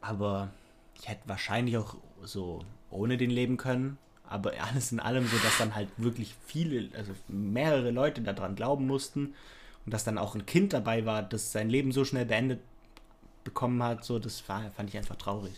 [0.00, 0.50] Aber
[1.02, 3.98] ich hätte wahrscheinlich auch so ohne den leben können.
[4.28, 8.86] Aber alles in allem so, dass dann halt wirklich viele, also mehrere Leute daran glauben
[8.86, 9.34] mussten
[9.84, 12.60] und dass dann auch ein Kind dabei war, das sein Leben so schnell beendet
[13.44, 15.54] bekommen hat, so, das war, fand ich einfach traurig.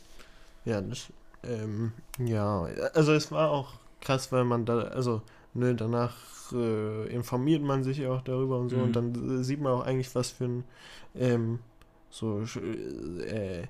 [0.65, 1.09] Ja, das,
[1.43, 2.63] ähm, ja,
[2.95, 5.23] also es war auch krass, weil man da, also,
[5.53, 6.17] ne, danach
[6.53, 8.83] äh, informiert man sich auch darüber und so Mhm.
[8.83, 10.65] und dann äh, sieht man auch eigentlich, was für ein,
[11.15, 11.59] ähm,
[12.11, 13.67] so, äh,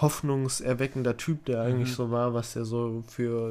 [0.00, 1.94] hoffnungserweckender Typ der eigentlich Mhm.
[1.94, 3.50] so war, was der so für,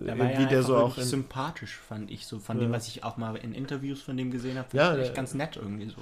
[0.00, 2.38] äh, Der war wie ja der so auch in, sympathisch, fand ich so.
[2.38, 2.64] Von Ja.
[2.64, 5.56] dem, was ich auch mal in Interviews von dem gesehen habe, Ja, echt ganz nett
[5.56, 5.96] irgendwie so.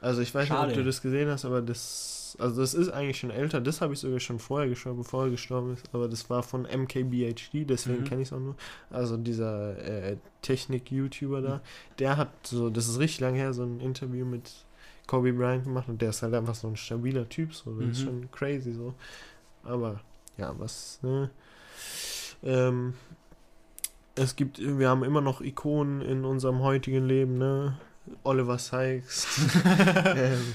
[0.00, 0.68] Also ich weiß Schade.
[0.68, 3.60] nicht, ob du das gesehen hast, aber das, also das ist eigentlich schon älter.
[3.60, 5.88] Das habe ich sogar schon vorher geschaut, bevor er gestorben ist.
[5.92, 8.04] Aber das war von MKBHD, deswegen Mhm.
[8.04, 8.56] kenne ich es auch nur.
[8.90, 11.60] Also dieser äh, Technik-YouTuber da,
[11.98, 14.50] der hat so, das ist richtig lang her, so ein Interview mit
[15.06, 18.00] Kobe Bryant gemacht und der ist halt einfach so ein stabiler Typ, so, das ist
[18.00, 18.04] Mhm.
[18.04, 18.94] schon crazy so.
[19.62, 20.00] Aber
[20.36, 21.30] ja, was, ne?
[22.42, 22.94] Ähm,
[24.14, 27.76] es gibt, wir haben immer noch Ikonen in unserem heutigen Leben, ne?
[28.24, 29.26] Oliver Sykes.
[30.16, 30.54] ähm,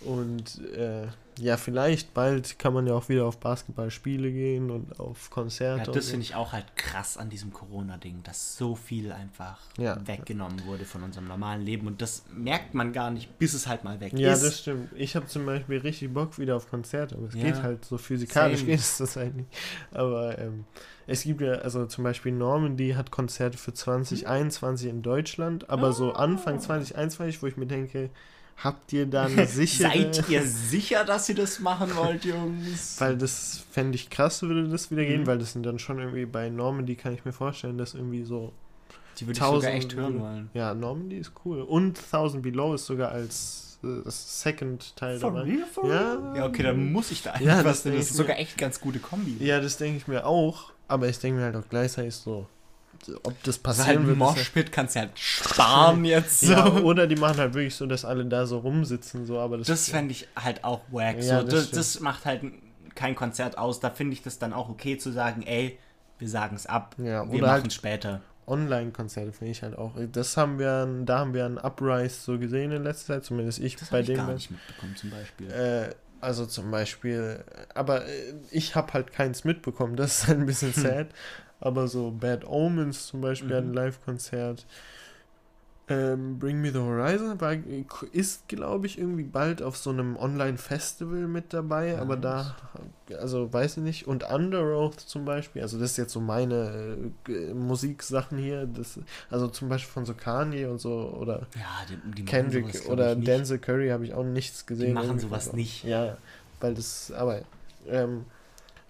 [0.00, 1.08] und äh,
[1.40, 5.90] ja, vielleicht bald kann man ja auch wieder auf Basketballspiele gehen und auf Konzerte.
[5.90, 9.96] Ja, das finde ich auch halt krass an diesem Corona-Ding, dass so viel einfach Ja.
[10.06, 13.84] weggenommen wurde von unserem normalen Leben und das merkt man gar nicht, bis es halt
[13.84, 14.42] mal weg Ja, ist.
[14.44, 14.90] das stimmt.
[14.96, 17.42] Ich habe zum Beispiel richtig Bock wieder auf Konzerte, aber es Ja.
[17.44, 18.66] geht halt so physikalisch Same.
[18.70, 19.48] geht es das halt nicht.
[19.92, 20.64] Aber ähm,
[21.06, 26.12] es gibt ja, also zum Beispiel Normandy hat Konzerte für 2021 in Deutschland, aber so
[26.12, 26.18] Ah.
[26.18, 28.10] Anfang 2021, wo ich mir denke,
[28.62, 29.90] habt ihr dann sicher.
[29.90, 33.00] Seid ihr sicher, dass ihr das machen wollt, Jungs?
[33.00, 35.26] Weil das fände ich krass, würde das wieder gehen, Mhm.
[35.26, 38.52] weil das sind dann schon irgendwie bei Normandy, kann ich mir vorstellen, dass irgendwie so.
[39.18, 40.50] Die würde ich 1000 sogar echt hören wollen.
[40.54, 41.62] Ja, Normandy ist cool.
[41.62, 45.46] Und 1000 Below ist sogar als äh, das Second-Teil dabei.
[45.84, 46.34] Ja.
[46.36, 48.80] Ja, okay, dann muss ich da einfach Ja, das was, das ist sogar echt ganz
[48.80, 49.36] gute Kombi.
[49.40, 50.72] Ja, das denke ich mir auch.
[50.86, 52.46] Aber ich denke mir halt auch gleichzeitig so,
[53.22, 54.16] ob das ist passieren halt ein wird.
[54.18, 56.52] Moshpit, kannst du halt sparen jetzt so.
[56.52, 59.66] ja, oder die machen halt wirklich so, dass alle da so rumsitzen, so, aber das,
[59.66, 61.16] Das fände ich halt auch wack.
[61.22, 62.42] Ja, so, das das, das macht halt
[62.94, 63.80] kein Konzert aus.
[63.80, 65.78] Da finde ich das dann auch okay zu sagen, ey,
[66.18, 66.94] wir sagen es ab.
[66.98, 68.20] Ja, wir machen halt- später.
[68.46, 69.92] Online-Konzerte finde ich halt auch.
[70.10, 73.76] Das haben wir, da haben wir einen Uprise so gesehen in letzter Zeit, zumindest ich
[73.76, 74.16] Das bei habe ich dem.
[74.16, 75.50] gar nicht mitbekommen zum Beispiel.
[75.50, 75.90] Äh,
[76.22, 77.44] also zum Beispiel,
[77.74, 78.02] aber
[78.50, 81.08] ich habe halt keins mitbekommen, das ist halt ein bisschen sad.
[81.60, 83.74] Aber so Bad Omens zum Beispiel hat ein Mhm.
[83.74, 84.64] Live-Konzert.
[85.90, 87.54] Ähm, Bring Me the Horizon war,
[88.12, 92.54] ist, glaube ich, irgendwie bald auf so einem Online-Festival mit dabei, aber da,
[93.18, 94.06] also weiß ich nicht.
[94.06, 99.00] Und Under Oath zum Beispiel, also das ist jetzt so meine äh, Musiksachen hier, das,
[99.30, 102.86] also zum Beispiel von so Kanye und so, oder ja, die, die machen Kendrick sowas,
[102.88, 103.16] oder.
[103.16, 104.92] Denzel Curry habe ich auch nichts gesehen.
[104.92, 105.84] machen irgendwie sowas nicht.
[105.84, 106.16] Ja, ja,
[106.60, 107.40] weil das, aber,
[107.88, 108.26] ähm,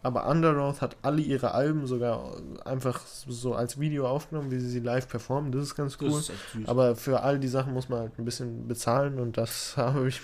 [0.03, 4.69] aber Under Oath hat alle ihre Alben sogar einfach so als Video aufgenommen, wie sie
[4.69, 5.51] sie live performen.
[5.51, 6.11] Das ist ganz cool.
[6.11, 6.33] Ist
[6.67, 10.21] aber für all die Sachen muss man halt ein bisschen bezahlen und das habe ich,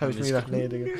[0.00, 0.90] habe ich mir gedacht, nee, Digga.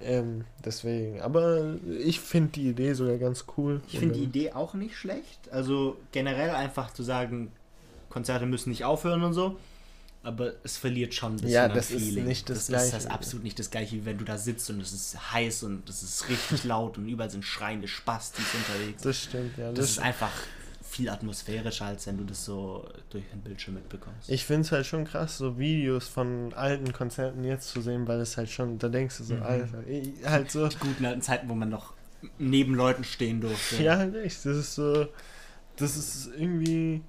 [0.00, 3.80] Ähm, deswegen, aber ich finde die Idee sogar ganz cool.
[3.88, 5.50] Ich finde die Idee auch nicht schlecht.
[5.50, 7.50] Also generell einfach zu sagen,
[8.08, 9.56] Konzerte müssen nicht aufhören und so.
[10.28, 12.24] Aber es verliert schon ein bisschen Ja, das ist Feeling.
[12.26, 12.84] nicht das das Gleiche.
[12.86, 15.62] ist das absolut nicht das gleiche, wie wenn du da sitzt und es ist heiß
[15.62, 19.02] und es ist richtig laut und überall sind schreiende Spastis unterwegs.
[19.02, 19.72] das stimmt, ja.
[19.72, 20.30] Das ist einfach
[20.90, 24.28] viel atmosphärischer, als wenn du das so durch den Bildschirm mitbekommst.
[24.30, 28.20] Ich finde es halt schon krass, so Videos von alten Konzerten jetzt zu sehen, weil
[28.20, 29.42] es halt schon, da denkst du so, Mhm.
[29.42, 29.84] Alter,
[30.24, 31.92] halt so, Die guten alten Zeiten, wo man noch
[32.38, 33.82] neben Leuten stehen durfte.
[33.82, 35.06] ja, halt echt, das ist so,
[35.76, 37.02] das ist irgendwie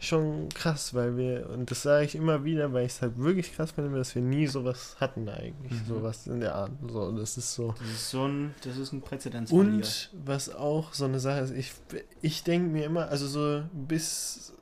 [0.00, 3.52] schon krass, weil wir, und das sage ich immer wieder, weil ich es halt wirklich
[3.54, 5.86] krass finde, dass wir nie sowas hatten eigentlich, Mhm.
[5.86, 7.74] sowas in der Art, so, das ist so.
[7.78, 11.50] Das ist so ein, das ist ein Präzedenzfall Und was auch so eine Sache ist,
[11.52, 11.72] ich,
[12.22, 14.52] ich denke mir immer, also so bis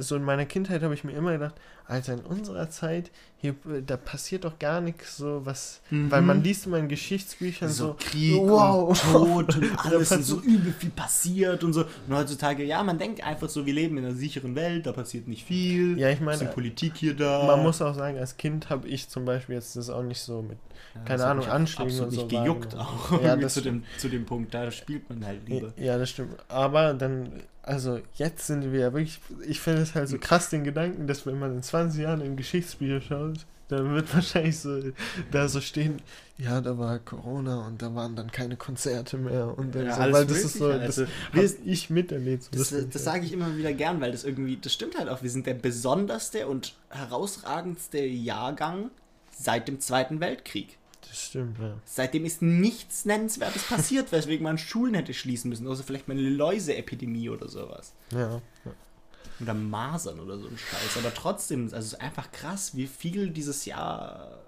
[0.00, 1.54] so in meiner Kindheit habe ich mir immer gedacht,
[1.86, 3.54] Alter, in unserer Zeit, hier,
[3.86, 6.10] da passiert doch gar nichts so was, Mhm.
[6.10, 8.88] weil man liest immer in Geschichtsbüchern so, so Krieg wow.
[8.90, 11.84] und Tod und alles und so übel viel passiert und so.
[12.06, 15.26] Und heutzutage, ja, man denkt einfach so, wir leben in einer sicheren Welt, da passiert
[15.28, 15.98] nicht viel.
[15.98, 17.46] ja, ich meine, Politik hier da.
[17.46, 20.42] man muss auch sagen, als Kind habe ich zum Beispiel jetzt das auch nicht so
[20.42, 20.58] mit,
[20.94, 23.22] Ja, keine Ahnung, Anschlägen und so nicht gejuckt auch.
[23.22, 25.72] Ja, das zu, dem, zu dem Punkt, da spielt man halt lieber.
[25.76, 26.36] Ja, das stimmt.
[26.48, 27.30] Aber dann,
[27.68, 31.26] also jetzt sind wir ja wirklich, ich finde es halt so krass, den Gedanken, dass
[31.26, 34.80] wenn man in 20 Jahren in Geschichtsbücher schaut, dann wird wahrscheinlich so
[35.30, 36.00] da so stehen,
[36.38, 40.12] ja, da war Corona und da waren dann keine Konzerte mehr und dann Ja, so,
[40.12, 42.44] weil das ist so, Mögliche, das also, hab ich miterlebt.
[42.44, 45.22] So, Das, das, sage ich immer wieder gern, weil das irgendwie, das stimmt halt auch.
[45.22, 48.90] Wir sind der besonderste und herausragendste Jahrgang
[49.36, 50.78] seit dem Zweiten Weltkrieg.
[51.08, 51.74] Das stimmt, ja.
[51.84, 55.66] Seitdem ist nichts Nennenswertes passiert, weswegen man Schulen hätte schließen müssen.
[55.66, 57.92] Außer vielleicht mal eine Läuseepidemie oder sowas.
[58.12, 58.40] Ja,
[59.40, 60.96] Oder Masern oder so ein Scheiß.
[60.98, 64.38] Aber trotzdem, also es ist einfach krass, wie viel dieses Jahr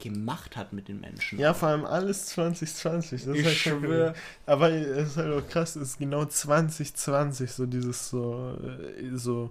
[0.00, 1.40] gemacht hat mit den Menschen.
[1.40, 3.24] ja, vor allem alles 2020.
[3.24, 4.14] Das ist ich halt schwöre.
[4.46, 9.50] Aber es ist halt auch krass, es ist genau 2020, so dieses so, äh, so,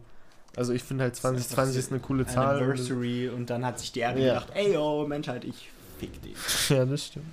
[0.56, 2.58] also ich finde halt ist einfach 2020 ist eine coole Zahl.
[2.58, 4.36] Anniversary und dann hat sich die Erde Ja.
[4.36, 5.70] gedacht, ey yo, Menschheit, ich
[6.00, 6.36] fick dich.
[6.70, 7.26] Ja, das stimmt.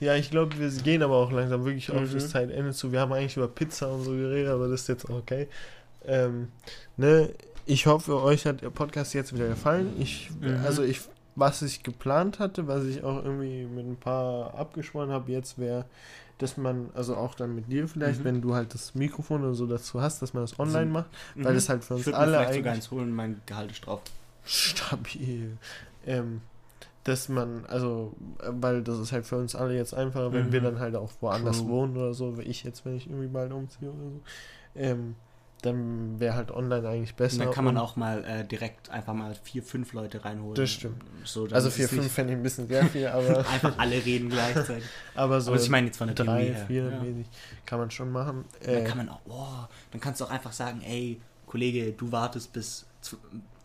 [0.00, 2.12] Ja, ja ich glaube, wir gehen aber auch langsam wirklich auf Mhm.
[2.14, 2.92] das Zeitende zu.
[2.92, 5.48] Wir haben eigentlich über Pizza und so geredet, aber das ist jetzt auch okay.
[6.04, 6.48] Ähm,
[6.96, 7.30] ne,
[7.66, 9.90] ich hoffe, euch hat der Podcast jetzt wieder gefallen.
[10.00, 10.56] Ich, Mhm.
[10.64, 11.00] also ich,
[11.36, 15.84] was ich geplant hatte, was ich auch irgendwie mit ein paar abgeschworen habe, jetzt wäre,
[16.38, 18.24] dass man, also auch dann mit dir vielleicht, Mhm.
[18.24, 20.92] wenn du halt das Mikrofon oder so dazu hast, dass man das online Mhm.
[20.92, 23.70] macht, weil das halt für Ich uns mir alle vielleicht sogar eins holen, mein Gehalt
[23.72, 24.00] ist drauf.
[24.44, 25.56] stabil.
[26.06, 26.40] Ähm,
[27.04, 30.52] dass man, also, äh, weil das ist halt für uns alle jetzt einfacher, wenn Mhm.
[30.52, 31.68] wir dann halt auch woanders True.
[31.68, 34.20] wohnen oder so, wie ich jetzt, wenn ich irgendwie bald umziehe oder so.
[34.74, 35.14] Ähm,
[35.62, 37.34] dann wäre halt online eigentlich besser.
[37.34, 40.54] Und dann kann man auch mal äh, direkt einfach mal vier, fünf Leute reinholen.
[40.54, 41.02] Das stimmt.
[41.24, 43.38] So, dann Also ist 4, es 5 nicht fände ich ein bisschen sehr viel, aber,
[43.46, 44.84] Einfach alle reden gleichzeitig.
[45.14, 46.66] aber so Aber ich meine jetzt von der Theorie 3, her.
[46.66, 47.02] 4 ja.
[47.02, 47.26] mäßig
[47.66, 48.44] kann man schon machen.
[48.64, 52.10] Dann Äh, kann man auch, oh, dann kannst du auch einfach sagen, ey, Kollege, du
[52.10, 52.86] wartest bis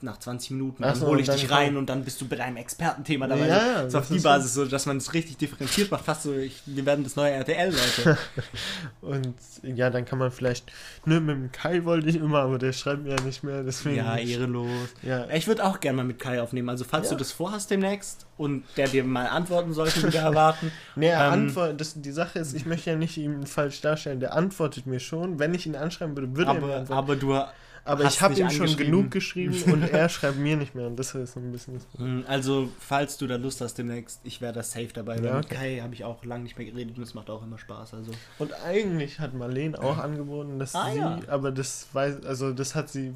[0.02, 2.58] nach 20 Minuten, dann so, hole ich dich rein und dann bist du bei deinem
[2.58, 3.48] Expertenthema dabei.
[3.48, 6.06] Ja, so, ja, so auf die Basis, so, dass man es richtig differenziert macht.
[6.06, 8.18] Fast so, ich, wir werden das neue RTL, Leute.
[9.02, 9.34] und
[9.64, 10.72] ja, dann kann man vielleicht,
[11.06, 13.98] ne, mit dem Kai wollte ich immer, aber der schreibt mir ja nicht mehr, deswegen.
[13.98, 14.90] ja, ehrenlos.
[15.02, 16.70] Ja, Ich würde auch gerne mal mit Kai aufnehmen.
[16.70, 17.14] Also, falls Ja.
[17.14, 20.72] du das vorhast demnächst und der dir mal antworten sollte, wieder erwarten.
[20.96, 24.20] Nee, er Ähm, antwortet, das, die Sache ist, ich möchte ja nicht ihn falsch darstellen.
[24.20, 25.40] Der antwortet mir schon.
[25.40, 26.94] Wenn ich ihn anschreiben würde, würde er mir Aber, antworten.
[26.94, 27.46] aber du.
[27.88, 30.88] Aber ich habe ihm schon genug geschrieben und er schreibt mir nicht mehr.
[30.88, 34.42] Und das ist so ein bisschen Mm, Also, falls du da Lust hast demnächst, ich
[34.42, 35.18] wäre da safe dabei.
[35.20, 35.56] Weil Ja, mit okay.
[35.56, 37.94] Kai habe ich auch lange nicht mehr geredet und es macht auch immer Spaß.
[37.94, 41.20] Also, Und eigentlich hat Marlene auch angeboten, dass Ah, sie, ja.
[41.28, 43.14] aber das weiß, also das hat sie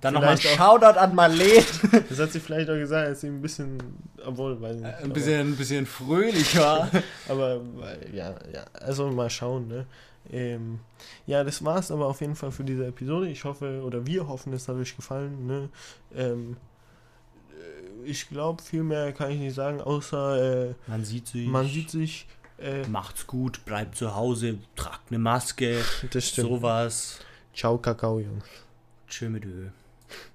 [0.00, 1.62] dann nochmal ein Shoutout an Marlene.
[2.08, 3.78] das hat sie vielleicht auch gesagt, als sie ein bisschen,
[4.26, 4.94] obwohl, weiß ich nicht.
[5.04, 6.90] ein, bisschen, ein bisschen fröhlich war.
[7.28, 9.86] Aber, aber ja, ja, also mal schauen, ne.
[10.32, 10.80] Ähm,
[11.26, 13.28] ja, das war's aber auf jeden Fall für diese Episode.
[13.28, 15.68] Ich hoffe, oder wir hoffen, es hat euch gefallen, ne.
[16.14, 16.56] Ähm,
[17.50, 21.48] äh, ich glaube, viel mehr kann ich nicht sagen, außer äh, Man sieht sich.
[21.48, 22.26] man sieht sich.
[22.58, 26.48] Äh, Macht's gut, bleibt zu Hause, tragt eine Maske, das stimmt.
[26.48, 27.18] sowas.
[27.54, 28.44] Ciao, Kakao, Jungs.
[29.08, 29.68] Tschö mit Ö.